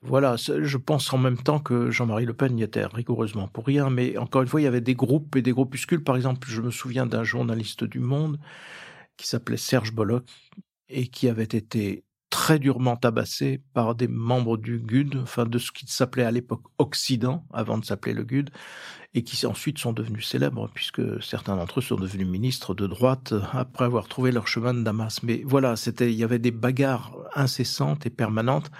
voilà, 0.00 0.36
je 0.36 0.76
pense 0.78 1.12
en 1.12 1.18
même 1.18 1.36
temps 1.36 1.60
que 1.60 1.90
Jean-Marie 1.90 2.24
Le 2.24 2.32
Pen 2.32 2.58
y 2.58 2.62
était 2.62 2.86
rigoureusement 2.86 3.46
pour 3.46 3.66
rien, 3.66 3.90
mais 3.90 4.16
encore 4.16 4.42
une 4.42 4.48
fois, 4.48 4.60
il 4.60 4.64
y 4.64 4.68
avait 4.68 4.80
des 4.80 4.94
groupes 4.94 5.36
et 5.36 5.42
des 5.42 5.52
groupuscules. 5.52 6.02
Par 6.02 6.16
exemple, 6.16 6.48
je 6.50 6.62
me 6.62 6.70
souviens 6.70 7.04
d'un 7.04 7.24
journaliste 7.24 7.84
du 7.84 8.00
Monde 8.00 8.40
qui 9.18 9.28
s'appelait 9.28 9.58
Serge 9.58 9.92
Bollock 9.92 10.24
et 10.88 11.08
qui 11.08 11.28
avait 11.28 11.44
été 11.44 12.04
très 12.30 12.58
durement 12.58 12.96
tabassé 12.96 13.62
par 13.74 13.94
des 13.94 14.08
membres 14.08 14.56
du 14.56 14.78
GUD, 14.78 15.16
enfin 15.22 15.44
de 15.44 15.58
ce 15.58 15.72
qui 15.72 15.86
s'appelait 15.86 16.24
à 16.24 16.30
l'époque 16.30 16.62
Occident, 16.78 17.44
avant 17.52 17.76
de 17.76 17.84
s'appeler 17.84 18.14
le 18.14 18.24
GUD, 18.24 18.50
et 19.18 19.24
qui 19.24 19.44
ensuite 19.46 19.78
sont 19.78 19.92
devenus 19.92 20.28
célèbres, 20.28 20.70
puisque 20.72 21.02
certains 21.20 21.56
d'entre 21.56 21.80
eux 21.80 21.82
sont 21.82 21.96
devenus 21.96 22.28
ministres 22.28 22.72
de 22.72 22.86
droite 22.86 23.34
après 23.52 23.84
avoir 23.84 24.06
trouvé 24.06 24.30
leur 24.30 24.46
chemin 24.46 24.72
de 24.72 24.82
Damas. 24.82 25.24
Mais 25.24 25.42
voilà, 25.44 25.74
c'était, 25.74 26.12
il 26.12 26.16
y 26.16 26.22
avait 26.22 26.38
des 26.38 26.52
bagarres 26.52 27.16
incessantes 27.34 28.06
et 28.06 28.10
permanentes. 28.10 28.70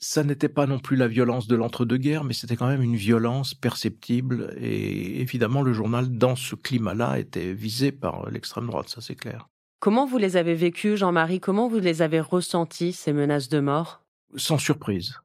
Ça 0.00 0.24
n'était 0.24 0.48
pas 0.48 0.66
non 0.66 0.80
plus 0.80 0.96
la 0.96 1.06
violence 1.06 1.46
de 1.46 1.54
l'entre-deux-guerres, 1.54 2.24
mais 2.24 2.34
c'était 2.34 2.56
quand 2.56 2.66
même 2.66 2.82
une 2.82 2.96
violence 2.96 3.54
perceptible. 3.54 4.52
Et 4.58 5.20
évidemment, 5.20 5.62
le 5.62 5.72
journal, 5.72 6.10
dans 6.10 6.34
ce 6.34 6.56
climat-là, 6.56 7.20
était 7.20 7.52
visé 7.52 7.92
par 7.92 8.28
l'extrême 8.30 8.66
droite, 8.66 8.88
ça 8.88 9.00
c'est 9.00 9.14
clair. 9.14 9.48
Comment 9.78 10.06
vous 10.06 10.18
les 10.18 10.36
avez 10.36 10.56
vécues, 10.56 10.96
Jean-Marie? 10.96 11.38
Comment 11.38 11.68
vous 11.68 11.78
les 11.78 12.02
avez 12.02 12.20
ressenties, 12.20 12.92
ces 12.92 13.12
menaces 13.12 13.48
de 13.48 13.60
mort? 13.60 14.02
Sans 14.34 14.58
surprise 14.58 15.21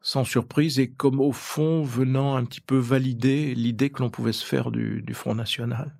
sans 0.00 0.24
surprise 0.24 0.78
et 0.78 0.88
comme 0.90 1.20
au 1.20 1.32
fond 1.32 1.82
venant 1.82 2.36
un 2.36 2.44
petit 2.44 2.60
peu 2.60 2.76
valider 2.76 3.54
l'idée 3.54 3.90
que 3.90 4.02
l'on 4.02 4.10
pouvait 4.10 4.32
se 4.32 4.44
faire 4.44 4.70
du, 4.70 5.04
Front 5.12 5.34
National 5.34 5.94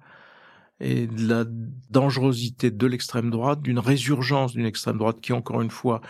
et 0.80 1.06
de 1.06 1.28
la 1.28 1.44
dangerosité 1.90 2.70
de 2.70 2.86
l'extrême 2.86 3.30
droite, 3.30 3.60
d'une 3.62 3.80
résurgence 3.80 4.52
d'une 4.52 4.66
extrême 4.66 4.96
droite 4.96 5.20
qui, 5.20 5.32
encore 5.32 5.60
une 5.60 5.72
fois, 5.72 6.00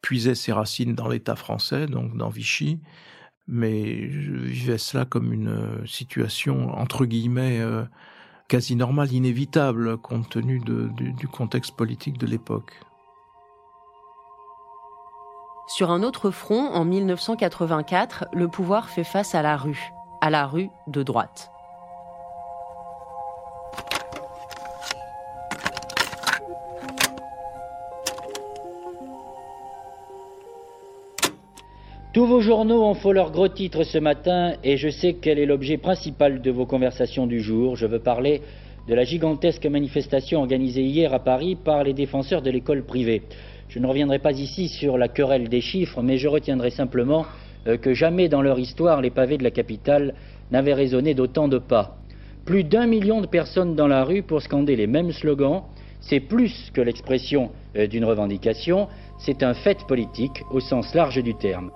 puisait 0.00 0.34
ses 0.34 0.52
racines 0.52 0.94
dans 0.94 1.08
l'État 1.08 1.36
français, 1.36 1.86
donc 1.86 2.16
dans 2.16 2.30
Vichy, 2.30 2.80
mais 3.48 4.10
je 4.10 4.32
vivais 4.32 4.78
cela 4.78 5.04
comme 5.04 5.32
une 5.32 5.86
situation, 5.86 6.70
entre 6.70 7.04
guillemets, 7.04 7.60
euh, 7.60 7.84
quasi 8.48 8.76
normale, 8.76 9.12
inévitable, 9.12 9.98
compte 9.98 10.30
tenu 10.30 10.60
du 10.60 11.28
contexte 11.28 11.76
politique 11.76 12.16
de 12.18 12.26
l'époque. 12.26 12.72
Sur 15.66 15.90
un 15.90 16.02
autre 16.02 16.30
front, 16.30 16.68
en 16.74 16.84
1984, 16.84 18.26
le 18.34 18.48
pouvoir 18.48 18.90
fait 18.90 19.02
face 19.02 19.34
à 19.34 19.40
la 19.40 19.56
rue, 19.56 19.92
à 20.20 20.28
la 20.28 20.46
rue 20.46 20.68
de 20.88 21.02
droite. 21.02 21.50
Tous 32.12 32.26
vos 32.26 32.40
journaux 32.40 32.84
ont 32.84 32.94
fait 32.94 33.12
leurs 33.12 33.32
gros 33.32 33.48
titres 33.48 33.84
ce 33.84 33.98
matin 33.98 34.52
et 34.62 34.76
je 34.76 34.90
sais 34.90 35.14
quel 35.14 35.38
est 35.38 35.46
l'objet 35.46 35.78
principal 35.78 36.42
de 36.42 36.50
vos 36.50 36.66
conversations 36.66 37.26
du 37.26 37.40
jour. 37.40 37.74
Je 37.74 37.86
veux 37.86 37.98
parler 37.98 38.42
de 38.86 38.94
la 38.94 39.04
gigantesque 39.04 39.66
manifestation 39.66 40.40
organisée 40.40 40.82
hier 40.82 41.14
à 41.14 41.20
Paris 41.20 41.56
par 41.56 41.82
les 41.84 41.94
défenseurs 41.94 42.42
de 42.42 42.50
l'école 42.50 42.84
privée. 42.84 43.22
Je 43.68 43.78
ne 43.78 43.86
reviendrai 43.86 44.18
pas 44.18 44.32
ici 44.32 44.68
sur 44.68 44.98
la 44.98 45.08
querelle 45.08 45.48
des 45.48 45.60
chiffres, 45.60 46.02
mais 46.02 46.18
je 46.18 46.28
retiendrai 46.28 46.70
simplement 46.70 47.26
euh, 47.66 47.76
que 47.76 47.94
jamais 47.94 48.28
dans 48.28 48.42
leur 48.42 48.58
histoire 48.58 49.00
les 49.00 49.10
pavés 49.10 49.38
de 49.38 49.44
la 49.44 49.50
capitale 49.50 50.14
n'avaient 50.50 50.74
résonné 50.74 51.14
d'autant 51.14 51.48
de 51.48 51.58
pas. 51.58 51.96
Plus 52.44 52.64
d'un 52.64 52.86
million 52.86 53.20
de 53.20 53.26
personnes 53.26 53.74
dans 53.74 53.88
la 53.88 54.04
rue 54.04 54.22
pour 54.22 54.42
scander 54.42 54.76
les 54.76 54.86
mêmes 54.86 55.12
slogans, 55.12 55.62
c'est 56.00 56.20
plus 56.20 56.70
que 56.74 56.82
l'expression 56.82 57.50
euh, 57.76 57.86
d'une 57.86 58.04
revendication, 58.04 58.88
c'est 59.18 59.42
un 59.42 59.54
fait 59.54 59.86
politique 59.86 60.42
au 60.50 60.60
sens 60.60 60.94
large 60.94 61.22
du 61.22 61.34
terme. 61.34 61.70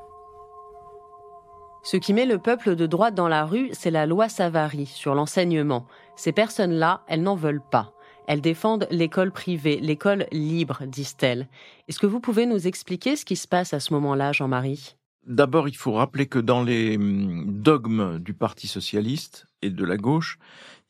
Ce 1.83 1.97
qui 1.97 2.13
met 2.13 2.27
le 2.27 2.39
peuple 2.39 2.77
de 2.77 2.87
droite 2.87 3.15
dans 3.15 3.29
la 3.29 3.47
rue, 3.47 3.71
c'est 3.73 3.91
la 3.91 4.05
loi 4.05 4.29
Savary 4.29 4.85
sur 4.85 5.15
l'enseignement. 5.15 5.87
Ces 6.17 6.33
personnes-là, 6.33 7.01
elles 7.09 7.23
n'en 7.23 7.37
veulent 7.37 7.63
pas. 7.63 7.93
Elles 8.29 8.43
défendent 8.43 8.87
l'école 8.91 9.33
privée, 9.33 9.81
l'école 9.81 10.27
libre, 10.33 10.83
disent-elles. 10.87 11.49
Est-ce 11.89 11.99
que 11.99 12.07
vous 12.07 12.21
pouvez 12.21 12.45
nous 12.45 12.67
expliquer 12.67 13.17
ce 13.17 13.25
qui 13.25 13.37
se 13.37 13.49
passe 13.49 13.73
à 13.73 13.81
ce 13.81 13.95
moment-là, 13.95 14.33
Jean-Marie? 14.33 14.97
D'abord, 15.27 15.67
il 15.67 15.77
faut 15.77 15.93
rappeler 15.93 16.27
que 16.27 16.39
dans 16.39 16.63
les 16.63 16.99
hum, 16.99 17.47
dogmes 17.47 18.19
du 18.19 18.35
Parti 18.35 18.69
socialiste 18.69 19.47
et 19.63 19.71
de 19.71 19.83
la 19.83 19.97
gauche, 19.97 20.39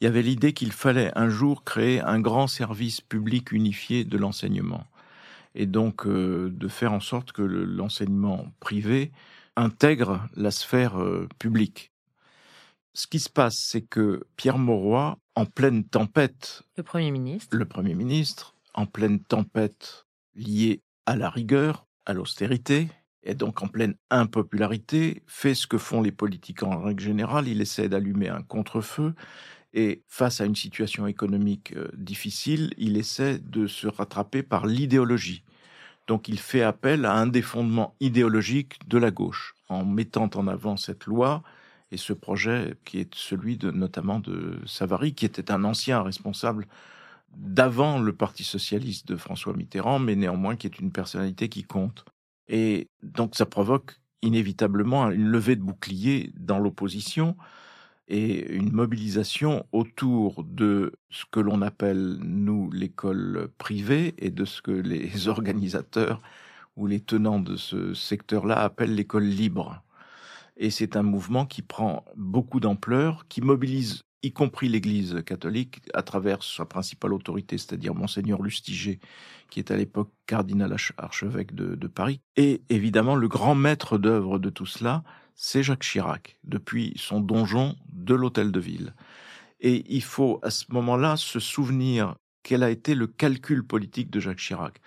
il 0.01 0.05
y 0.05 0.09
avait 0.09 0.23
l'idée 0.23 0.53
qu'il 0.53 0.73
fallait 0.73 1.13
un 1.15 1.29
jour 1.29 1.63
créer 1.63 2.01
un 2.01 2.19
grand 2.19 2.49
service 2.49 3.01
public 3.01 3.53
unifié 3.53 4.05
de 4.05 4.19
l'enseignement. 4.19 4.83
Et 5.55 5.67
donc 5.67 6.07
euh, 6.07 6.51
de 6.53 6.67
faire 6.67 6.93
en 6.93 7.01
sorte 7.01 7.31
que 7.31 7.43
l'enseignement 7.43 8.47
privé 8.59 9.13
intègre 9.55 10.27
la 10.37 10.51
sphère 10.51 11.01
euh, 11.01 11.29
publique. 11.39 11.93
Ce 12.99 13.07
qui 13.07 13.21
se 13.21 13.31
passe, 13.31 13.57
c'est 13.57 13.83
que 13.83 14.27
Pierre 14.35 14.59
Mauroy, 14.59 15.17
en 15.37 15.47
pleine 15.47 15.85
tempête, 15.85 16.65
le 16.77 16.83
Premier 16.83 17.13
ministre, 17.13 17.57
le 17.57 17.65
Premier 17.65 17.95
ministre, 17.95 18.57
en 18.75 18.87
pleine 18.87 19.21
tempête 19.21 20.05
liée 20.35 20.83
à 21.07 21.15
la 21.15 21.31
rigueur, 21.31 21.87
à 22.07 22.13
l'austérité, 22.13 22.89
et 23.23 23.37
donc 23.37 23.63
en 23.63 23.69
pleine 23.69 23.95
impopularité, 24.11 25.23
fait 25.29 25.55
ce 25.55 25.69
que 25.69 25.79
font 25.79 26.03
les 26.03 26.11
politiques 26.11 26.65
en 26.65 26.83
règle 26.83 27.01
générale, 27.01 27.47
il 27.47 27.61
essaie 27.61 27.89
d'allumer 27.89 28.31
un 28.31 28.43
contre-feu, 28.43 29.15
et 29.73 30.03
face 30.09 30.41
à 30.41 30.47
une 30.47 30.57
situation 30.57 31.07
économique 31.07 31.75
euh, 31.77 31.93
difficile, 31.97 32.75
il 32.79 32.97
essaie 32.97 33.39
de 33.39 33.69
se 33.69 33.87
rattraper 33.87 34.43
par 34.43 34.67
l'idéologie. 34.67 35.45
Donc 36.09 36.27
il 36.27 36.41
fait 36.41 36.63
appel 36.63 37.05
à 37.05 37.15
un 37.15 37.29
des 37.29 37.43
fondements 37.43 37.95
idéologiques 38.01 38.81
de 38.89 38.99
la 38.99 39.13
gauche, 39.13 39.55
en 39.69 39.85
mettant 39.85 40.31
en 40.35 40.49
avant 40.49 40.77
cette 40.77 41.07
loi 41.07 41.45
et 41.91 41.97
ce 41.97 42.13
projet 42.13 42.77
qui 42.85 42.99
est 42.99 43.15
celui 43.15 43.57
de 43.57 43.71
notamment 43.71 44.21
de 44.21 44.61
Savary, 44.67 45.15
qui 45.15 45.25
était 45.25 45.51
un 45.51 45.65
ancien 45.65 46.03
responsable 46.03 46.67
d'avant 47.37 47.99
le 47.99 48.13
Parti 48.13 48.45
socialiste 48.45 49.09
de 49.09 49.17
François 49.17 49.55
Mitterrand, 49.55 49.99
mais 49.99 50.17
néanmoins 50.17 50.57
qui 50.57 50.67
est 50.67 50.79
une 50.79 50.93
personnalité 50.93 51.49
qui 51.49 51.65
compte. 51.65 52.05
Et 52.49 52.89
donc 53.03 53.37
ça 53.37 53.47
provoque 53.47 54.01
inévitablement 54.23 55.11
une 55.11 55.29
levée 55.29 55.57
de 55.57 55.63
bouclier 55.63 56.33
dans 56.37 56.59
l'opposition 56.59 57.37
et 58.09 58.51
une 58.53 58.73
mobilisation 58.73 59.67
autour 59.73 60.43
de 60.45 60.93
ce 61.11 61.25
que 61.31 61.41
l'on 61.41 61.61
appelle, 61.61 62.19
nous, 62.23 62.71
l'école 62.71 63.51
privée 63.59 64.15
et 64.19 64.31
de 64.31 64.45
ce 64.45 64.63
que 64.63 64.71
les 64.71 65.29
organisateurs 65.29 66.21
ou 66.77 66.87
les 66.87 67.01
tenants 67.01 67.41
de 67.41 67.57
ce 67.57 67.93
secteur-là 67.95 68.59
appellent 68.59 68.95
l'école 68.95 69.25
libre. 69.25 69.83
Et 70.59 70.71
c'est 70.71 70.97
un 70.97 71.03
mouvement 71.03 71.47
qui 71.47 71.63
prend 71.63 72.05
beaucoup 72.17 72.61
d'ampleur, 72.61 73.27
qui 73.29 73.41
mobilise 73.41 74.03
y 74.25 74.33
compris 74.33 74.69
l'Église 74.69 75.23
catholique, 75.25 75.81
à 75.95 76.03
travers 76.03 76.43
sa 76.43 76.65
principale 76.65 77.13
autorité, 77.13 77.57
c'est-à-dire 77.57 77.95
Monseigneur 77.95 78.43
Lustiger, 78.43 78.99
qui 79.49 79.61
est 79.61 79.71
à 79.71 79.77
l'époque 79.77 80.11
cardinal 80.27 80.75
archevêque 80.97 81.55
de, 81.55 81.77
de, 81.77 81.87
Paris. 81.87 82.21
Et 82.37 82.63
évidemment, 82.69 83.15
le 83.15 83.29
grand 83.29 83.55
maître 83.55 83.97
d'œuvre 83.97 84.41
de 84.41 84.51
tout 84.51 84.67
cela, 84.67 85.05
c'est 85.37 85.63
Jacques 85.63 85.85
Chirac, 85.85 86.39
depuis 86.43 86.93
son 86.97 87.21
donjon 87.21 87.77
de 87.93 88.15
l'hôtel 88.15 88.51
de 88.51 88.59
ville. 88.59 88.95
Et 89.61 89.85
il 89.89 90.03
faut 90.03 90.41
à 90.43 90.51
ce 90.51 90.65
moment-là 90.71 91.17
se 91.17 91.39
souvenir 91.39 92.17
quel 92.43 92.65
a 92.65 92.71
été 92.71 92.97
le 92.97 93.07
calcul 93.07 93.65
politique 93.65 94.11
de 94.11 94.19
Jacques 94.19 94.39
Chirac. 94.39 94.81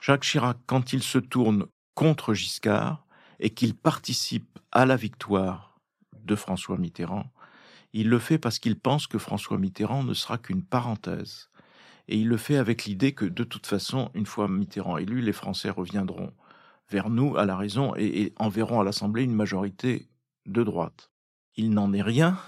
Jacques 0.00 0.22
Chirac, 0.22 0.56
quand 0.66 0.92
il 0.94 1.02
se 1.02 1.18
tourne 1.18 1.66
contre 1.94 2.32
Giscard, 2.32 3.06
et 3.40 3.50
qu'il 3.50 3.74
participe 3.74 4.58
à 4.72 4.86
la 4.86 4.96
victoire 4.96 5.78
de 6.24 6.34
François 6.34 6.78
Mitterrand, 6.78 7.30
il 7.92 8.08
le 8.08 8.18
fait 8.18 8.38
parce 8.38 8.58
qu'il 8.58 8.78
pense 8.78 9.06
que 9.06 9.18
François 9.18 9.58
Mitterrand 9.58 10.04
ne 10.04 10.14
sera 10.14 10.38
qu'une 10.38 10.62
parenthèse. 10.62 11.48
Et 12.08 12.18
il 12.18 12.28
le 12.28 12.36
fait 12.36 12.56
avec 12.56 12.84
l'idée 12.84 13.12
que 13.12 13.24
de 13.24 13.44
toute 13.44 13.66
façon, 13.66 14.10
une 14.14 14.26
fois 14.26 14.48
Mitterrand 14.48 14.98
élu, 14.98 15.20
les 15.20 15.32
Français 15.32 15.70
reviendront 15.70 16.32
vers 16.90 17.10
nous 17.10 17.36
à 17.36 17.44
la 17.44 17.56
raison 17.56 17.94
et, 17.96 18.32
enverront 18.36 18.80
à 18.80 18.84
l'Assemblée 18.84 19.24
une 19.24 19.34
majorité 19.34 20.08
de 20.46 20.62
droite. 20.62 21.10
Il 21.56 21.70
n'en 21.70 21.92
est 21.92 22.02
rien, 22.02 22.38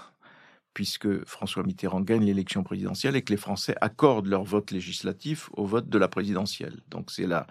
puisque 0.73 1.25
François 1.25 1.63
Mitterrand 1.63 2.01
gagne 2.01 2.23
l'élection 2.23 2.63
présidentielle 2.63 3.15
et 3.15 3.21
que 3.21 3.33
les 3.33 3.37
Français 3.37 3.75
accordent 3.81 4.27
leur 4.27 4.43
vote 4.43 4.71
législatif 4.71 5.49
au 5.53 5.65
vote 5.65 5.89
de 5.89 5.97
la 5.97 6.07
présidentielle. 6.07 6.79
Donc 6.89 7.11
c'est 7.11 7.27
la, 7.27 7.45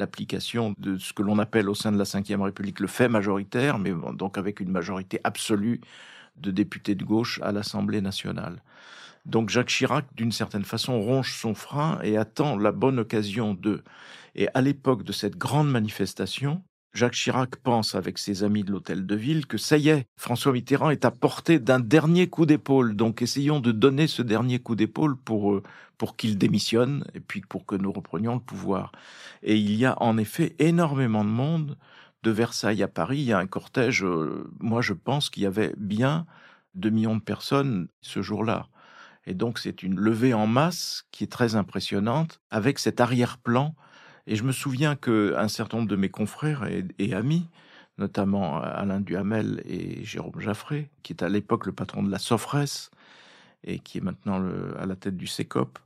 l'application 0.00 0.74
de 0.78 0.98
ce 0.98 1.12
que 1.12 1.22
l'on 1.22 1.38
appelle 1.38 1.68
au 1.68 1.74
sein 1.74 1.92
de 1.92 1.98
la 1.98 2.04
Ve 2.04 2.42
République 2.42 2.80
le 2.80 2.88
fait 2.88 3.08
majoritaire, 3.08 3.78
mais 3.78 3.92
donc 4.14 4.36
avec 4.36 4.58
une 4.58 4.70
majorité 4.70 5.20
absolue 5.22 5.80
de 6.36 6.50
députés 6.50 6.96
de 6.96 7.04
gauche 7.04 7.40
à 7.42 7.52
l'Assemblée 7.52 8.00
nationale. 8.00 8.62
Donc 9.26 9.50
Jacques 9.50 9.68
Chirac, 9.68 10.06
d'une 10.16 10.32
certaine 10.32 10.64
façon, 10.64 11.00
ronge 11.00 11.34
son 11.34 11.54
frein 11.54 12.00
et 12.02 12.16
attend 12.16 12.56
la 12.56 12.72
bonne 12.72 12.98
occasion 12.98 13.54
de. 13.54 13.84
Et 14.34 14.48
à 14.54 14.60
l'époque 14.60 15.02
de 15.02 15.12
cette 15.12 15.36
grande 15.36 15.70
manifestation, 15.70 16.62
Jacques 16.92 17.14
Chirac 17.14 17.56
pense 17.56 17.94
avec 17.94 18.18
ses 18.18 18.42
amis 18.42 18.64
de 18.64 18.72
l'hôtel 18.72 19.06
de 19.06 19.14
ville 19.14 19.46
que 19.46 19.58
ça 19.58 19.76
y 19.76 19.90
est, 19.90 20.06
François 20.16 20.52
Mitterrand 20.52 20.90
est 20.90 21.04
à 21.04 21.12
portée 21.12 21.60
d'un 21.60 21.78
dernier 21.78 22.28
coup 22.28 22.46
d'épaule. 22.46 22.96
Donc 22.96 23.22
essayons 23.22 23.60
de 23.60 23.70
donner 23.70 24.08
ce 24.08 24.22
dernier 24.22 24.58
coup 24.58 24.74
d'épaule 24.74 25.16
pour, 25.16 25.52
euh, 25.52 25.62
pour 25.98 26.16
qu'il 26.16 26.36
démissionne 26.36 27.04
et 27.14 27.20
puis 27.20 27.42
pour 27.42 27.64
que 27.64 27.76
nous 27.76 27.92
reprenions 27.92 28.34
le 28.34 28.40
pouvoir. 28.40 28.90
Et 29.42 29.56
il 29.56 29.74
y 29.76 29.86
a 29.86 29.94
en 30.02 30.18
effet 30.18 30.56
énormément 30.58 31.24
de 31.24 31.30
monde 31.30 31.78
de 32.24 32.30
Versailles 32.32 32.82
à 32.82 32.88
Paris. 32.88 33.18
Il 33.18 33.24
y 33.24 33.32
a 33.32 33.38
un 33.38 33.46
cortège, 33.46 34.04
euh, 34.04 34.50
moi 34.58 34.82
je 34.82 34.92
pense 34.92 35.30
qu'il 35.30 35.44
y 35.44 35.46
avait 35.46 35.72
bien 35.76 36.26
2 36.74 36.90
millions 36.90 37.16
de 37.16 37.22
personnes 37.22 37.86
ce 38.00 38.20
jour-là. 38.20 38.66
Et 39.26 39.34
donc 39.34 39.60
c'est 39.60 39.84
une 39.84 39.98
levée 39.98 40.34
en 40.34 40.48
masse 40.48 41.04
qui 41.12 41.22
est 41.22 41.30
très 41.30 41.54
impressionnante 41.54 42.40
avec 42.50 42.80
cet 42.80 43.00
arrière-plan 43.00 43.76
et 44.26 44.36
je 44.36 44.44
me 44.44 44.52
souviens 44.52 44.96
qu'un 44.96 45.48
certain 45.48 45.78
nombre 45.78 45.88
de 45.88 45.96
mes 45.96 46.08
confrères 46.08 46.66
et, 46.98 47.14
amis, 47.14 47.46
notamment 47.98 48.60
Alain 48.60 49.00
Duhamel 49.00 49.62
et 49.66 50.04
Jérôme 50.04 50.40
Jaffré, 50.40 50.90
qui 51.02 51.12
est 51.12 51.22
à 51.22 51.28
l'époque 51.28 51.66
le 51.66 51.72
patron 51.72 52.02
de 52.02 52.10
la 52.10 52.18
Sofres 52.18 52.90
et 53.64 53.78
qui 53.78 53.98
est 53.98 54.00
maintenant 54.00 54.42
à 54.78 54.86
la 54.86 54.96
tête 54.96 55.16
du 55.16 55.26
CECOP. 55.26 55.78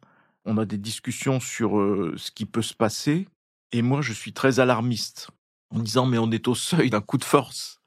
On 0.45 0.59
a 0.59 0.65
des 0.65 0.79
discussions 0.79 1.41
sur 1.41 1.79
euh, 1.79 2.15
ce 2.17 2.31
qui 2.31 2.45
peut 2.45 2.63
se 2.63 2.75
passer, 2.75 3.27
et 3.73 3.83
moi 3.83 4.03
je 4.03 4.13
suis 4.13 4.33
très 4.33 4.61
alarmiste, 4.61 5.31
en 5.71 5.79
disant 5.79 6.07
mais 6.07 6.19
on 6.19 6.31
est 6.31 6.47
au 6.49 6.55
seuil 6.55 6.91
d'un 6.91 7.01
coup 7.01 7.19
de 7.19 7.25
force. 7.25 7.81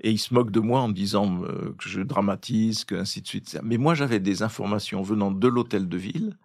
Et 0.00 0.10
il 0.10 0.18
se 0.18 0.34
moque 0.34 0.50
de 0.50 0.58
moi 0.58 0.80
en 0.80 0.88
disant 0.88 1.42
euh, 1.44 1.74
que 1.78 1.88
je 1.88 2.00
dramatise, 2.00 2.84
que 2.84 2.96
ainsi 2.96 3.20
de 3.20 3.28
suite. 3.28 3.58
Mais 3.62 3.76
moi 3.76 3.94
j'avais 3.94 4.18
des 4.18 4.42
informations 4.42 5.02
venant 5.02 5.30
de 5.30 5.46
l'hôtel 5.46 5.88
de 5.88 5.96
ville, 5.96 6.36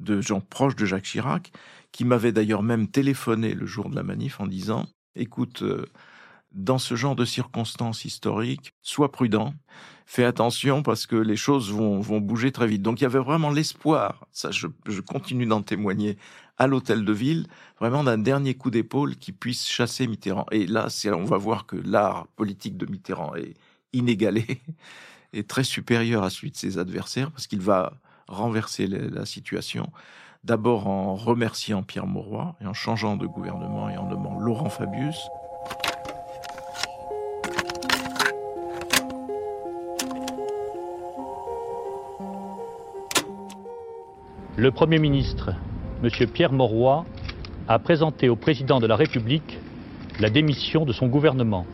de 0.00 0.20
gens 0.20 0.40
proches 0.40 0.76
de 0.76 0.84
Jacques 0.84 1.04
Chirac, 1.04 1.52
qui 1.92 2.04
m'avaient 2.04 2.32
d'ailleurs 2.32 2.62
même 2.62 2.88
téléphoné 2.88 3.54
le 3.54 3.66
jour 3.66 3.88
de 3.88 3.96
la 3.96 4.02
manif 4.02 4.40
en 4.40 4.46
disant 4.46 4.86
écoute, 5.16 5.62
euh, 5.62 5.86
dans 6.52 6.78
ce 6.78 6.94
genre 6.94 7.16
de 7.16 7.24
circonstances 7.24 8.04
historiques, 8.04 8.74
sois 8.82 9.10
prudent, 9.10 9.54
fais 10.06 10.24
attention 10.24 10.82
parce 10.82 11.06
que 11.06 11.16
les 11.16 11.36
choses 11.36 11.72
vont, 11.72 12.00
vont 12.00 12.20
bouger 12.20 12.52
très 12.52 12.66
vite. 12.66 12.82
Donc 12.82 13.00
il 13.00 13.04
y 13.04 13.06
avait 13.06 13.18
vraiment 13.18 13.50
l'espoir, 13.50 14.26
ça 14.32 14.50
je, 14.50 14.66
je 14.86 15.00
continue 15.00 15.46
d'en 15.46 15.62
témoigner, 15.62 16.16
à 16.56 16.66
l'hôtel 16.66 17.04
de 17.04 17.12
ville, 17.12 17.46
vraiment 17.80 18.04
d'un 18.04 18.18
dernier 18.18 18.54
coup 18.54 18.70
d'épaule 18.70 19.16
qui 19.16 19.32
puisse 19.32 19.66
chasser 19.66 20.06
Mitterrand. 20.06 20.46
Et 20.52 20.66
là, 20.66 20.86
on 21.06 21.24
va 21.24 21.36
voir 21.36 21.66
que 21.66 21.76
l'art 21.76 22.28
politique 22.36 22.76
de 22.76 22.86
Mitterrand 22.86 23.34
est 23.34 23.54
inégalé, 23.92 24.62
et 25.32 25.44
très 25.44 25.64
supérieur 25.64 26.22
à 26.22 26.30
celui 26.30 26.52
de 26.52 26.56
ses 26.56 26.78
adversaires, 26.78 27.32
parce 27.32 27.48
qu'il 27.48 27.60
va 27.60 27.94
renverser 28.28 28.86
la 28.86 29.24
situation. 29.26 29.90
D'abord 30.44 30.88
en 30.88 31.14
remerciant 31.14 31.82
Pierre 31.82 32.06
Mauroy 32.06 32.54
et 32.60 32.66
en 32.66 32.74
changeant 32.74 33.16
de 33.16 33.26
gouvernement 33.26 33.88
et 33.88 33.96
en 33.96 34.08
nommant 34.08 34.38
Laurent 34.38 34.68
Fabius. 34.68 35.28
Le 44.56 44.70
Premier 44.70 44.98
ministre, 44.98 45.52
M. 46.02 46.10
Pierre 46.28 46.52
Mauroy, 46.52 47.04
a 47.66 47.78
présenté 47.78 48.28
au 48.28 48.36
Président 48.36 48.78
de 48.78 48.86
la 48.86 48.94
République 48.94 49.58
la 50.20 50.30
démission 50.30 50.84
de 50.84 50.92
son 50.92 51.08
gouvernement. 51.08 51.66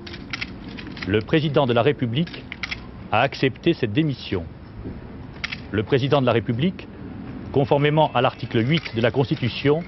Le 1.07 1.21
Président 1.21 1.67
de 1.67 1.73
la 1.73 1.83
République 1.83 2.45
a 3.13 3.21
accepté 3.21 3.75
cette 3.75 3.93
démission. 3.93 4.45
Le 5.73 5.83
Président 5.85 6.21
de 6.21 6.27
la 6.27 6.33
République, 6.33 6.89
conformément 7.53 8.11
à 8.13 8.21
l'article 8.21 8.67
8 8.67 8.97
de 8.97 9.01
la 9.01 9.11
Constitution, 9.11 9.85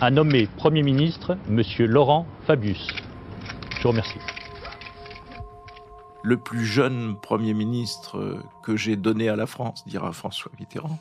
a 0.00 0.10
nommé 0.10 0.48
Premier 0.56 0.82
ministre 0.82 1.38
M. 1.48 1.62
Laurent 1.86 2.26
Fabius. 2.44 2.88
Je 3.76 3.82
vous 3.82 3.90
remercie. 3.90 4.18
Le 6.24 6.36
plus 6.36 6.64
jeune 6.64 7.16
Premier 7.20 7.54
ministre 7.54 8.42
que 8.64 8.76
j'ai 8.76 8.96
donné 8.96 9.28
à 9.28 9.36
la 9.36 9.46
France, 9.46 9.84
dira 9.86 10.12
François 10.12 10.50
Mitterrand, 10.58 10.98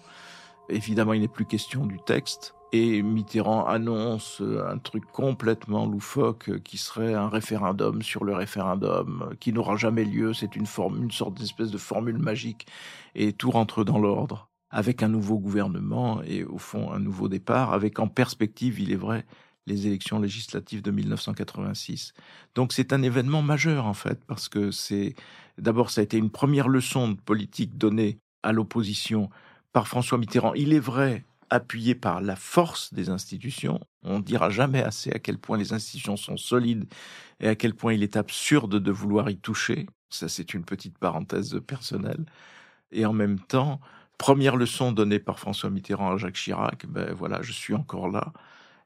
Évidemment, 0.70 1.14
il 1.14 1.22
n'est 1.22 1.28
plus 1.28 1.46
question 1.46 1.86
du 1.86 2.00
texte. 2.00 2.56
Et 2.74 3.02
Mitterrand 3.02 3.66
annonce 3.66 4.42
un 4.42 4.78
truc 4.78 5.06
complètement 5.12 5.86
loufoque 5.86 6.62
qui 6.64 6.78
serait 6.78 7.14
un 7.14 7.28
référendum 7.28 8.02
sur 8.02 8.24
le 8.24 8.34
référendum, 8.34 9.36
qui 9.42 9.52
n'aura 9.52 9.76
jamais 9.76 10.06
lieu. 10.06 10.34
C'est 10.34 10.56
une 10.56 10.66
une 10.98 11.12
sorte 11.12 11.38
d'espèce 11.38 11.70
de 11.72 11.78
formule 11.78 12.18
magique. 12.18 12.68
Et 13.14 13.34
tout 13.34 13.52
rentre 13.52 13.84
dans 13.84 14.00
l'ordre. 14.00 14.50
Avec 14.70 15.04
un 15.04 15.10
nouveau 15.10 15.38
gouvernement 15.38 16.22
et 16.24 16.46
au 16.46 16.58
fond 16.58 16.94
un 16.94 17.00
nouveau 17.00 17.28
départ, 17.28 17.74
avec 17.74 18.00
en 18.00 18.08
perspective, 18.08 18.80
il 18.80 18.94
est 18.94 18.96
vrai, 18.96 19.26
les 19.68 19.88
élections 19.88 20.20
législatives 20.20 20.82
de 20.82 20.92
1986. 20.92 22.14
Donc 22.56 22.72
c'est 22.74 22.94
un 22.94 23.02
événement 23.02 23.42
majeur 23.42 23.86
en 23.86 23.94
fait, 23.94 24.24
parce 24.26 24.50
que 24.50 24.72
c'est 24.72 25.16
d'abord 25.58 25.90
ça 25.90 26.02
a 26.02 26.04
été 26.06 26.18
une 26.18 26.30
première 26.30 26.70
leçon 26.70 27.10
de 27.10 27.20
politique 27.20 27.78
donnée 27.78 28.20
à 28.44 28.54
l'opposition 28.54 29.30
par 29.74 29.88
François 29.90 30.18
Mitterrand. 30.18 30.54
Il 30.54 30.74
est 30.74 30.80
vrai, 30.80 31.26
appuyé 31.52 31.94
par 31.96 32.22
la 32.22 32.38
force 32.38 32.94
des 32.94 33.10
institutions. 33.10 33.80
On 34.04 34.20
ne 34.20 34.24
dira 34.24 34.50
jamais 34.50 34.82
assez 34.82 35.12
à 35.12 35.20
quel 35.20 35.38
point 35.38 35.58
les 35.58 35.74
institutions 35.74 36.16
sont 36.18 36.38
solides 36.38 36.92
et 37.42 37.48
à 37.50 37.56
quel 37.56 37.76
point 37.76 37.94
il 37.94 38.02
est 38.02 38.16
absurde 38.16 38.80
de 38.80 38.92
vouloir 38.92 39.30
y 39.30 39.38
toucher. 39.38 39.86
Ça, 40.10 40.30
c'est 40.30 40.54
une 40.54 40.64
petite 40.64 40.98
parenthèse 40.98 41.60
personnelle. 41.68 42.26
Et 42.92 43.06
en 43.06 43.14
même 43.14 43.40
temps, 43.40 43.82
première 44.18 44.56
leçon 44.56 44.94
donnée 44.94 45.20
par 45.20 45.40
François 45.40 45.70
Mitterrand 45.70 46.14
à 46.14 46.18
Jacques 46.18 46.36
Chirac, 46.36 46.86
ben 46.88 47.14
voilà, 47.14 47.42
je 47.42 47.52
suis 47.52 47.76
encore 47.76 48.10
là. 48.10 48.32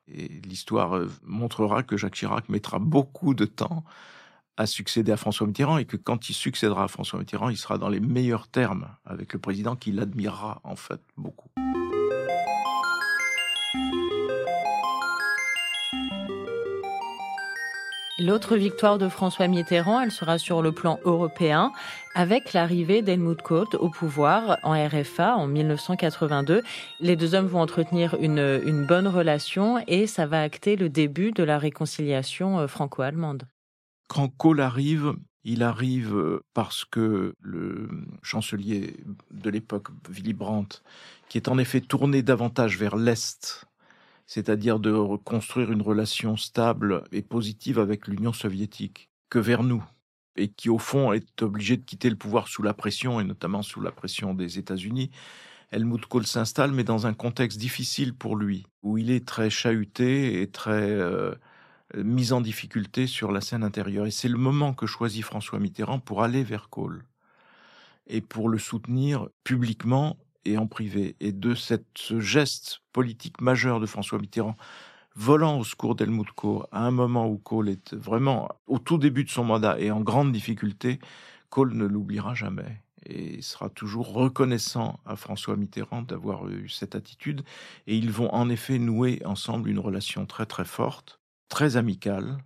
Et 0.08 0.28
l'histoire 0.44 0.98
euh, 0.98 1.10
montrera 1.24 1.84
que 1.84 1.98
Jacques 1.98 2.16
Chirac 2.16 2.50
mettra 2.50 2.80
beaucoup 2.80 3.36
de 3.36 3.46
temps 3.46 3.84
à 4.58 4.66
succéder 4.66 5.12
à 5.12 5.18
François 5.18 5.46
Mitterrand 5.46 5.78
et 5.78 5.86
que 5.86 5.98
quand 5.98 6.30
il 6.30 6.34
succédera 6.34 6.86
à 6.86 6.88
François 6.88 7.20
Mitterrand, 7.20 7.50
il 7.50 7.58
sera 7.58 7.78
dans 7.78 7.90
les 7.90 8.00
meilleurs 8.00 8.48
termes 8.48 8.88
avec 9.06 9.34
le 9.34 9.40
président 9.40 9.76
qui 9.76 9.92
l'admirera 9.92 10.62
en 10.64 10.76
fait 10.76 11.02
beaucoup. 11.18 11.50
L'autre 18.18 18.56
victoire 18.56 18.98
de 18.98 19.10
François 19.10 19.50
Mitterrand, 19.50 20.00
elle 20.00 20.12
sera 20.12 20.38
sur 20.38 20.62
le 20.62 20.72
plan 20.72 21.00
européen 21.04 21.74
avec 22.14 22.54
l'arrivée 22.54 23.02
d'Helmut 23.02 23.42
Kohl 23.42 23.68
au 23.78 23.90
pouvoir 23.90 24.58
en 24.64 24.72
RFA 24.72 25.36
en 25.36 25.48
1982. 25.48 26.64
Les 27.02 27.18
deux 27.18 27.36
hommes 27.36 27.48
vont 27.48 27.60
entretenir 27.60 28.16
une, 28.22 28.62
une 28.66 28.86
bonne 28.86 29.10
relation 29.10 29.84
et 29.88 30.08
ça 30.08 30.28
va 30.28 30.42
acter 30.42 30.78
le 30.78 30.88
début 30.88 31.34
de 31.34 31.44
la 31.44 31.60
réconciliation 31.60 32.60
euh, 32.60 32.68
franco-allemande. 32.68 33.44
Quand 34.08 34.30
Kohl 34.30 34.62
arrive, 34.62 35.16
il 35.44 35.62
arrive 35.62 36.16
euh, 36.16 36.40
parce 36.54 36.86
que 36.86 37.34
le 37.42 37.90
chancelier 38.22 38.96
de 39.32 39.50
l'époque, 39.50 39.88
Willy 40.10 40.32
Brandt, 40.32 40.84
qui 41.28 41.38
est 41.38 41.50
en 41.50 41.58
effet 41.58 41.82
tourné 41.82 42.22
davantage 42.22 42.78
vers 42.78 42.96
l'Est, 42.96 43.66
c'est-à-dire 44.26 44.80
de 44.80 44.92
reconstruire 44.92 45.72
une 45.72 45.82
relation 45.82 46.38
stable 46.38 47.04
et 47.12 47.22
positive 47.22 47.80
avec 47.80 48.08
l'Union 48.08 48.34
soviétique, 48.34 49.10
que 49.30 49.40
vers 49.40 49.64
nous, 49.64 49.84
et 50.36 50.50
qui 50.50 50.70
au 50.70 50.78
fond 50.78 51.14
est 51.14 51.42
obligé 51.42 51.78
de 51.78 51.84
quitter 51.84 52.10
le 52.10 52.16
pouvoir 52.16 52.48
sous 52.48 52.64
la 52.64 52.74
pression, 52.74 53.20
et 53.20 53.24
notamment 53.24 53.62
sous 53.62 53.82
la 53.82 53.92
pression 53.92 54.34
des 54.34 54.60
États-Unis. 54.60 55.12
Helmut 55.72 56.06
Kohl 56.06 56.26
s'installe, 56.26 56.72
mais 56.72 56.84
dans 56.84 57.08
un 57.08 57.14
contexte 57.14 57.60
difficile 57.60 58.14
pour 58.14 58.36
lui, 58.36 58.66
où 58.84 58.98
il 58.98 59.12
est 59.12 59.26
très 59.26 59.50
chahuté 59.50 60.42
et 60.42 60.48
très 60.48 60.90
euh, 60.90 61.34
mise 61.96 62.34
en 62.34 62.42
difficulté 62.42 63.08
sur 63.08 63.32
la 63.32 63.42
scène 63.42 63.64
intérieure. 63.64 64.06
Et 64.06 64.12
c'est 64.12 64.30
le 64.30 64.38
moment 64.38 64.74
que 64.74 64.86
choisit 64.86 65.24
François 65.24 65.60
Mitterrand 65.60 66.00
pour 66.00 66.24
aller 66.24 66.44
vers 66.44 66.70
Kohl 66.70 67.04
et 68.08 68.22
pour 68.22 68.50
le 68.50 68.58
soutenir 68.58 69.30
publiquement 69.44 70.18
et 70.46 70.58
en 70.58 70.68
privé. 70.68 71.16
Et 71.20 71.32
de 71.32 71.54
ce 71.56 72.20
geste 72.20 72.82
politique 72.94 73.42
majeur 73.42 73.80
de 73.80 73.86
François 73.86 74.20
Mitterrand, 74.20 74.56
volant 75.16 75.60
au 75.60 75.64
secours 75.64 75.96
d'Helmut 75.96 76.32
Kohl, 76.32 76.66
à 76.72 76.86
un 76.86 76.92
moment 76.92 77.28
où 77.28 77.38
Kohl 77.38 77.70
est 77.70 77.94
vraiment 77.94 78.50
au 78.68 78.80
tout 78.80 78.98
début 78.98 79.24
de 79.24 79.30
son 79.30 79.44
mandat 79.44 79.80
et 79.80 79.92
en 79.92 80.02
grande 80.02 80.32
difficulté, 80.32 81.00
Kohl 81.50 81.74
ne 81.74 81.86
l'oubliera 81.86 82.34
jamais 82.34 82.82
et 83.06 83.42
sera 83.42 83.70
toujours 83.70 84.14
reconnaissant 84.14 85.00
à 85.06 85.16
François 85.16 85.58
Mitterrand 85.58 86.02
d'avoir 86.02 86.48
eu 86.50 86.70
cette 86.70 86.96
attitude. 86.96 87.44
Et 87.88 87.96
ils 87.96 88.12
vont 88.12 88.34
en 88.34 88.50
effet 88.50 88.80
nouer 88.80 89.22
ensemble 89.26 89.70
une 89.70 89.80
relation 89.80 90.26
très 90.26 90.46
très 90.46 90.66
forte 90.66 91.20
très 91.50 91.78
amical. 91.78 92.38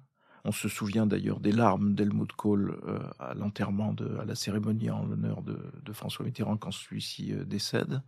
On 0.46 0.52
se 0.52 0.70
souvient 0.70 1.06
d'ailleurs 1.06 1.40
des 1.40 1.52
larmes 1.52 1.94
d'Helmut 1.94 2.32
Kohl 2.32 2.78
euh, 2.88 3.00
à 3.20 3.34
l'enterrement, 3.34 3.96
à 4.20 4.26
la 4.26 4.36
cérémonie 4.36 4.90
en 4.90 5.06
l'honneur 5.06 5.42
de, 5.42 5.58
François 5.94 6.26
Mitterrand 6.26 6.58
quand 6.58 6.72
celui-ci 6.72 7.34
euh, 7.34 7.44
décède. 7.44 8.02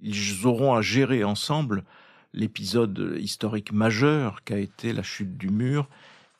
Ils 0.00 0.46
auront 0.46 0.74
à 0.74 0.80
gérer 0.80 1.24
ensemble 1.24 1.84
l'épisode 2.32 3.16
historique 3.18 3.72
majeur 3.72 4.42
qu'a 4.44 4.58
été 4.58 4.92
la 4.92 5.02
chute 5.02 5.36
du 5.36 5.50
mur 5.50 5.88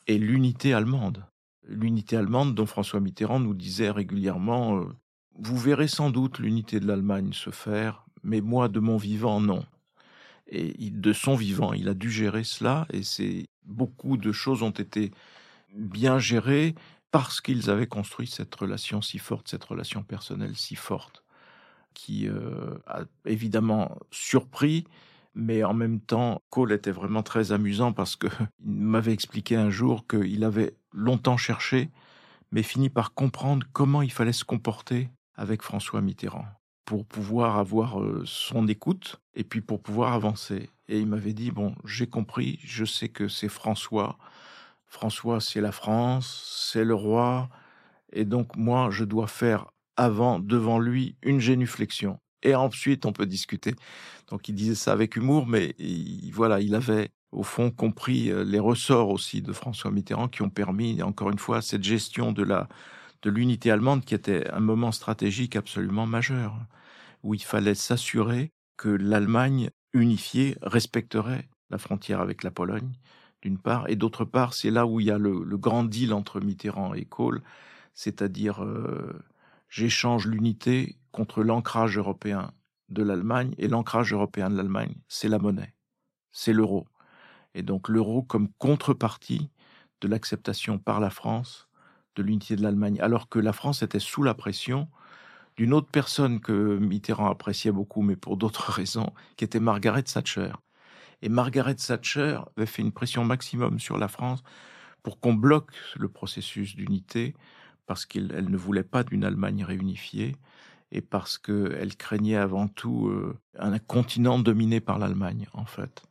et 0.07 0.17
l'unité 0.17 0.73
allemande. 0.73 1.25
L'unité 1.67 2.17
allemande 2.17 2.55
dont 2.55 2.65
François 2.65 2.99
Mitterrand 2.99 3.39
nous 3.39 3.53
disait 3.53 3.91
régulièrement 3.91 4.79
euh, 4.79 4.85
Vous 5.37 5.57
verrez 5.57 5.87
sans 5.87 6.09
doute 6.09 6.39
l'unité 6.39 6.79
de 6.79 6.87
l'Allemagne 6.87 7.33
se 7.33 7.51
faire, 7.51 8.05
mais 8.23 8.41
moi 8.41 8.69
de 8.69 8.79
mon 8.79 8.97
vivant, 8.97 9.39
non. 9.39 9.63
Et 10.53 10.89
de 10.89 11.13
son 11.13 11.35
vivant, 11.35 11.71
il 11.71 11.87
a 11.87 11.93
dû 11.93 12.11
gérer 12.11 12.43
cela, 12.43 12.85
et 12.91 13.03
c'est 13.03 13.45
beaucoup 13.71 14.17
de 14.17 14.31
choses 14.31 14.61
ont 14.63 14.69
été 14.71 15.11
bien 15.73 16.19
gérées 16.19 16.75
parce 17.11 17.41
qu'ils 17.41 17.69
avaient 17.69 17.87
construit 17.87 18.27
cette 18.27 18.53
relation 18.55 19.01
si 19.01 19.19
forte, 19.19 19.49
cette 19.49 19.63
relation 19.63 20.03
personnelle 20.03 20.55
si 20.55 20.75
forte, 20.75 21.23
qui 21.93 22.27
euh, 22.27 22.77
a 22.87 23.01
évidemment 23.25 23.97
surpris, 24.11 24.85
mais 25.35 25.63
en 25.63 25.73
même 25.73 25.99
temps, 25.99 26.41
Cole 26.49 26.71
était 26.71 26.91
vraiment 26.91 27.23
très 27.23 27.51
amusant 27.51 27.93
parce 27.93 28.15
qu'il 28.15 28.29
m'avait 28.63 29.13
expliqué 29.13 29.55
un 29.55 29.69
jour 29.69 30.07
qu'il 30.07 30.43
avait 30.43 30.75
longtemps 30.93 31.37
cherché, 31.37 31.89
mais 32.51 32.63
fini 32.63 32.89
par 32.89 33.13
comprendre 33.13 33.65
comment 33.73 34.01
il 34.01 34.11
fallait 34.11 34.33
se 34.33 34.45
comporter 34.45 35.09
avec 35.35 35.61
François 35.61 36.01
Mitterrand 36.01 36.45
pour 36.85 37.05
pouvoir 37.05 37.57
avoir 37.57 38.01
euh, 38.01 38.23
son 38.25 38.67
écoute 38.67 39.21
et 39.33 39.43
puis 39.43 39.61
pour 39.61 39.81
pouvoir 39.81 40.13
avancer. 40.13 40.69
Et 40.91 40.99
il 40.99 41.07
m'avait 41.07 41.31
dit, 41.31 41.51
bon, 41.51 41.73
j'ai 41.85 42.05
compris, 42.05 42.59
je 42.65 42.83
sais 42.83 43.07
que 43.07 43.29
c'est 43.29 43.47
François. 43.47 44.17
François, 44.87 45.39
c'est 45.39 45.61
la 45.61 45.71
France, 45.71 46.67
c'est 46.69 46.83
le 46.83 46.93
roi, 46.93 47.47
et 48.11 48.25
donc 48.25 48.57
moi, 48.57 48.89
je 48.91 49.05
dois 49.05 49.27
faire 49.27 49.71
avant, 49.95 50.37
devant 50.37 50.79
lui, 50.79 51.15
une 51.21 51.39
génuflexion. 51.39 52.19
Et 52.43 52.55
ensuite, 52.55 53.05
on 53.05 53.13
peut 53.13 53.25
discuter. 53.25 53.73
Donc 54.27 54.49
il 54.49 54.53
disait 54.53 54.75
ça 54.75 54.91
avec 54.91 55.15
humour, 55.15 55.47
mais 55.47 55.75
voilà, 56.33 56.59
il 56.59 56.75
avait 56.75 57.11
au 57.31 57.43
fond 57.43 57.71
compris 57.71 58.29
euh, 58.29 58.43
les 58.43 58.59
ressorts 58.59 59.11
aussi 59.11 59.41
de 59.41 59.53
François 59.53 59.91
Mitterrand 59.91 60.27
qui 60.27 60.41
ont 60.41 60.49
permis, 60.49 61.01
encore 61.01 61.29
une 61.29 61.39
fois, 61.39 61.61
cette 61.61 61.83
gestion 61.83 62.33
de 62.33 62.43
la 62.43 62.67
de 63.21 63.29
l'unité 63.29 63.71
allemande 63.71 64.03
qui 64.03 64.15
était 64.15 64.49
un 64.51 64.59
moment 64.59 64.91
stratégique 64.91 65.55
absolument 65.55 66.05
majeur, 66.05 66.57
où 67.23 67.33
il 67.33 67.43
fallait 67.43 67.75
s'assurer 67.75 68.51
que 68.75 68.89
l'Allemagne 68.89 69.69
unifiée 69.93 70.57
respecterait 70.61 71.47
la 71.69 71.77
frontière 71.77 72.21
avec 72.21 72.43
la 72.43 72.51
Pologne, 72.51 72.91
d'une 73.41 73.57
part, 73.57 73.89
et 73.89 73.95
d'autre 73.95 74.25
part, 74.25 74.53
c'est 74.53 74.69
là 74.69 74.85
où 74.85 74.99
il 74.99 75.07
y 75.07 75.11
a 75.11 75.17
le, 75.17 75.57
grand 75.57 75.83
deal 75.83 76.13
entre 76.13 76.39
Mitterrand 76.39 76.93
et 76.93 77.05
Kohl, 77.05 77.41
c'est-à-dire 77.93 78.63
euh, 78.63 79.19
j'échange 79.69 80.27
l'unité 80.27 80.97
contre 81.11 81.43
l'ancrage 81.43 81.97
européen 81.97 82.51
de 82.89 83.03
l'Allemagne, 83.03 83.55
et 83.57 83.67
l'ancrage 83.67 84.13
européen 84.13 84.49
de 84.49 84.57
l'Allemagne, 84.57 84.93
c'est 85.07 85.29
la 85.29 85.39
monnaie, 85.39 85.73
c'est 86.31 86.53
l'euro. 86.53 86.87
Et 87.53 87.63
donc 87.63 87.89
l'euro 87.89 88.21
comme 88.21 88.49
contrepartie 88.57 89.49
de 90.01 90.07
l'acceptation 90.07 90.77
par 90.77 90.99
la 90.99 91.09
France 91.09 91.67
de 92.15 92.23
l'unité 92.23 92.55
de 92.55 92.63
l'Allemagne, 92.63 92.99
alors 93.01 93.29
que 93.29 93.39
la 93.39 93.53
France 93.53 93.81
était 93.81 93.99
sous 93.99 94.23
la 94.23 94.33
pression 94.33 94.89
d'une 95.61 95.75
autre 95.75 95.89
personne 95.91 96.39
que 96.39 96.79
Mitterrand 96.79 97.29
appréciait 97.29 97.71
beaucoup, 97.71 98.01
mais 98.01 98.15
pour 98.15 98.35
d'autres 98.35 98.71
raisons, 98.71 99.13
qui 99.37 99.43
était 99.43 99.59
Margaret 99.59 100.01
Thatcher. 100.01 100.53
Et 101.21 101.29
Margaret 101.29 101.75
Thatcher 101.75 102.39
avait 102.57 102.65
fait 102.65 102.81
une 102.81 102.91
pression 102.91 103.23
maximum 103.23 103.79
sur 103.79 103.99
la 103.99 104.07
France 104.07 104.41
pour 105.03 105.19
qu'on 105.19 105.35
bloque 105.35 105.75
le 105.97 106.09
processus 106.09 106.75
d'unité, 106.75 107.35
parce 107.85 108.07
qu'elle 108.07 108.49
ne 108.49 108.57
voulait 108.57 108.83
pas 108.83 109.03
d'une 109.03 109.23
Allemagne 109.23 109.63
réunifiée, 109.63 110.35
et 110.91 111.01
parce 111.01 111.37
qu'elle 111.37 111.95
craignait 111.95 112.37
avant 112.37 112.67
tout 112.67 113.09
euh, 113.09 113.37
un 113.59 113.77
continent 113.77 114.39
dominé 114.39 114.79
par 114.79 114.97
l'Allemagne, 114.97 115.47
en 115.53 115.65
fait. 115.65 116.01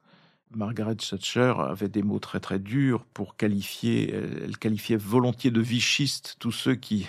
Margaret 0.54 0.94
Thatcher 0.94 1.54
avait 1.58 1.88
des 1.88 2.04
mots 2.04 2.20
très 2.20 2.38
très 2.38 2.60
durs 2.60 3.04
pour 3.04 3.36
qualifier, 3.36 4.14
elle 4.14 4.58
qualifiait 4.58 4.96
volontiers 4.96 5.50
de 5.50 5.60
vichistes 5.60 6.36
tous 6.38 6.52
ceux 6.52 6.76
qui, 6.76 7.08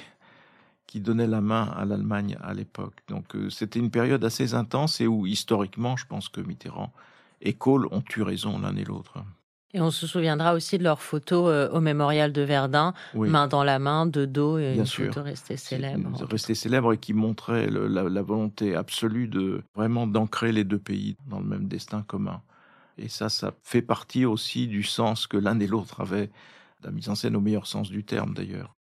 qui 0.92 1.00
donnaient 1.00 1.26
la 1.26 1.40
main 1.40 1.72
à 1.78 1.86
l'Allemagne 1.86 2.38
à 2.42 2.54
l'époque. 2.54 2.96
Donc 3.08 3.34
euh, 3.38 3.50
c'était 3.50 3.80
une 3.80 3.92
période 3.92 4.26
assez 4.26 4.54
intense 4.54 5.00
et 5.00 5.08
où 5.08 5.26
historiquement, 5.26 5.96
je 5.96 6.06
pense 6.06 6.28
que 6.28 6.42
Mitterrand 6.42 6.92
et 7.42 7.54
Kohl 7.54 7.88
ont 7.92 8.04
eu 8.18 8.24
raison 8.24 8.60
l'un 8.60 8.76
et 8.76 8.84
l'autre. 8.84 9.24
Et 9.74 9.80
on 9.80 9.90
se 9.90 10.06
souviendra 10.06 10.54
aussi 10.54 10.78
de 10.78 10.84
leurs 10.84 11.02
photos 11.02 11.48
euh, 11.48 11.70
au 11.70 11.80
mémorial 11.80 12.34
de 12.34 12.42
Verdun, 12.42 12.94
main 13.14 13.48
dans 13.48 13.64
la 13.64 13.80
main, 13.80 14.06
de 14.06 14.26
dos, 14.26 14.60
et 14.60 14.74
une 14.76 14.86
photo 14.86 15.24
restée 15.24 15.56
célèbre. 15.56 16.10
Restée 16.30 16.56
célèbre 16.56 16.92
et 16.92 16.98
qui 16.98 17.14
montrait 17.14 17.70
la, 17.70 18.04
la, 18.10 18.22
volonté 18.22 18.76
absolue 18.76 19.30
de 19.30 19.64
vraiment 19.74 20.08
d'ancrer 20.08 20.52
les 20.52 20.66
deux 20.66 20.78
pays 20.78 21.16
dans 21.30 21.40
le 21.40 21.46
même 21.46 21.70
destin 21.70 22.02
commun. 22.02 22.42
Et 22.98 23.08
ça, 23.08 23.30
ça 23.30 23.54
fait 23.64 23.82
partie 23.82 24.26
aussi 24.26 24.68
du 24.68 24.84
sens 24.84 25.26
que 25.26 25.38
l'un 25.38 25.58
et 25.62 25.68
l'autre 25.68 26.02
avaient, 26.02 26.32
la 26.84 26.92
mise 26.92 27.08
en 27.08 27.16
scène 27.16 27.38
au 27.38 27.42
meilleur 27.42 27.66
sens 27.66 27.90
du 27.90 28.04
terme 28.04 28.34
d'ailleurs. 28.34 28.76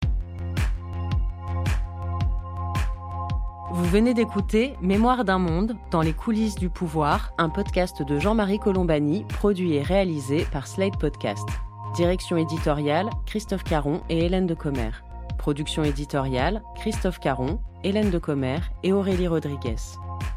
Vous 3.69 3.83
venez 3.83 4.13
d'écouter 4.13 4.75
Mémoire 4.81 5.25
d'un 5.25 5.39
monde 5.39 5.75
dans 5.91 6.01
les 6.01 6.13
coulisses 6.13 6.55
du 6.55 6.69
pouvoir, 6.69 7.33
un 7.37 7.49
podcast 7.49 8.01
de 8.01 8.17
Jean-Marie 8.17 8.59
Colombani, 8.59 9.25
produit 9.25 9.73
et 9.73 9.81
réalisé 9.81 10.47
par 10.53 10.67
Slate 10.67 10.97
Podcast. 10.97 11.45
Direction 11.93 12.37
éditoriale, 12.37 13.09
Christophe 13.25 13.65
Caron 13.65 13.99
et 14.07 14.23
Hélène 14.23 14.47
de 14.47 14.53
Commer. 14.53 14.91
Production 15.37 15.83
éditoriale, 15.83 16.63
Christophe 16.77 17.19
Caron, 17.19 17.59
Hélène 17.83 18.09
de 18.09 18.17
Commer 18.19 18.59
et 18.83 18.93
Aurélie 18.93 19.27
Rodriguez. 19.27 19.75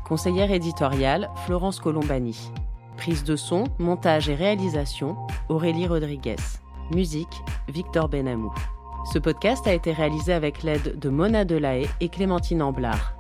Conseillère 0.05 0.51
éditoriale, 0.51 1.31
Florence 1.47 1.79
Colombani. 1.79 2.51
Prise 2.97 3.23
de 3.23 3.37
son, 3.37 3.65
montage 3.79 4.29
et 4.29 4.35
réalisation, 4.35 5.17
Aurélie 5.49 5.87
Rodriguez. 5.87 6.35
Musique, 6.93 7.45
Victor 7.69 8.09
Benamou. 8.09 8.53
Ce 9.13 9.21
podcast 9.21 9.69
a 9.69 9.73
été 9.73 9.93
réalisé 9.93 10.33
avec 10.33 10.65
l'aide 10.65 10.99
de 10.99 11.09
Mona 11.09 11.45
Delahaye 11.45 11.89
et 12.01 12.09
Clémentine 12.09 12.61
Amblard. 12.61 13.20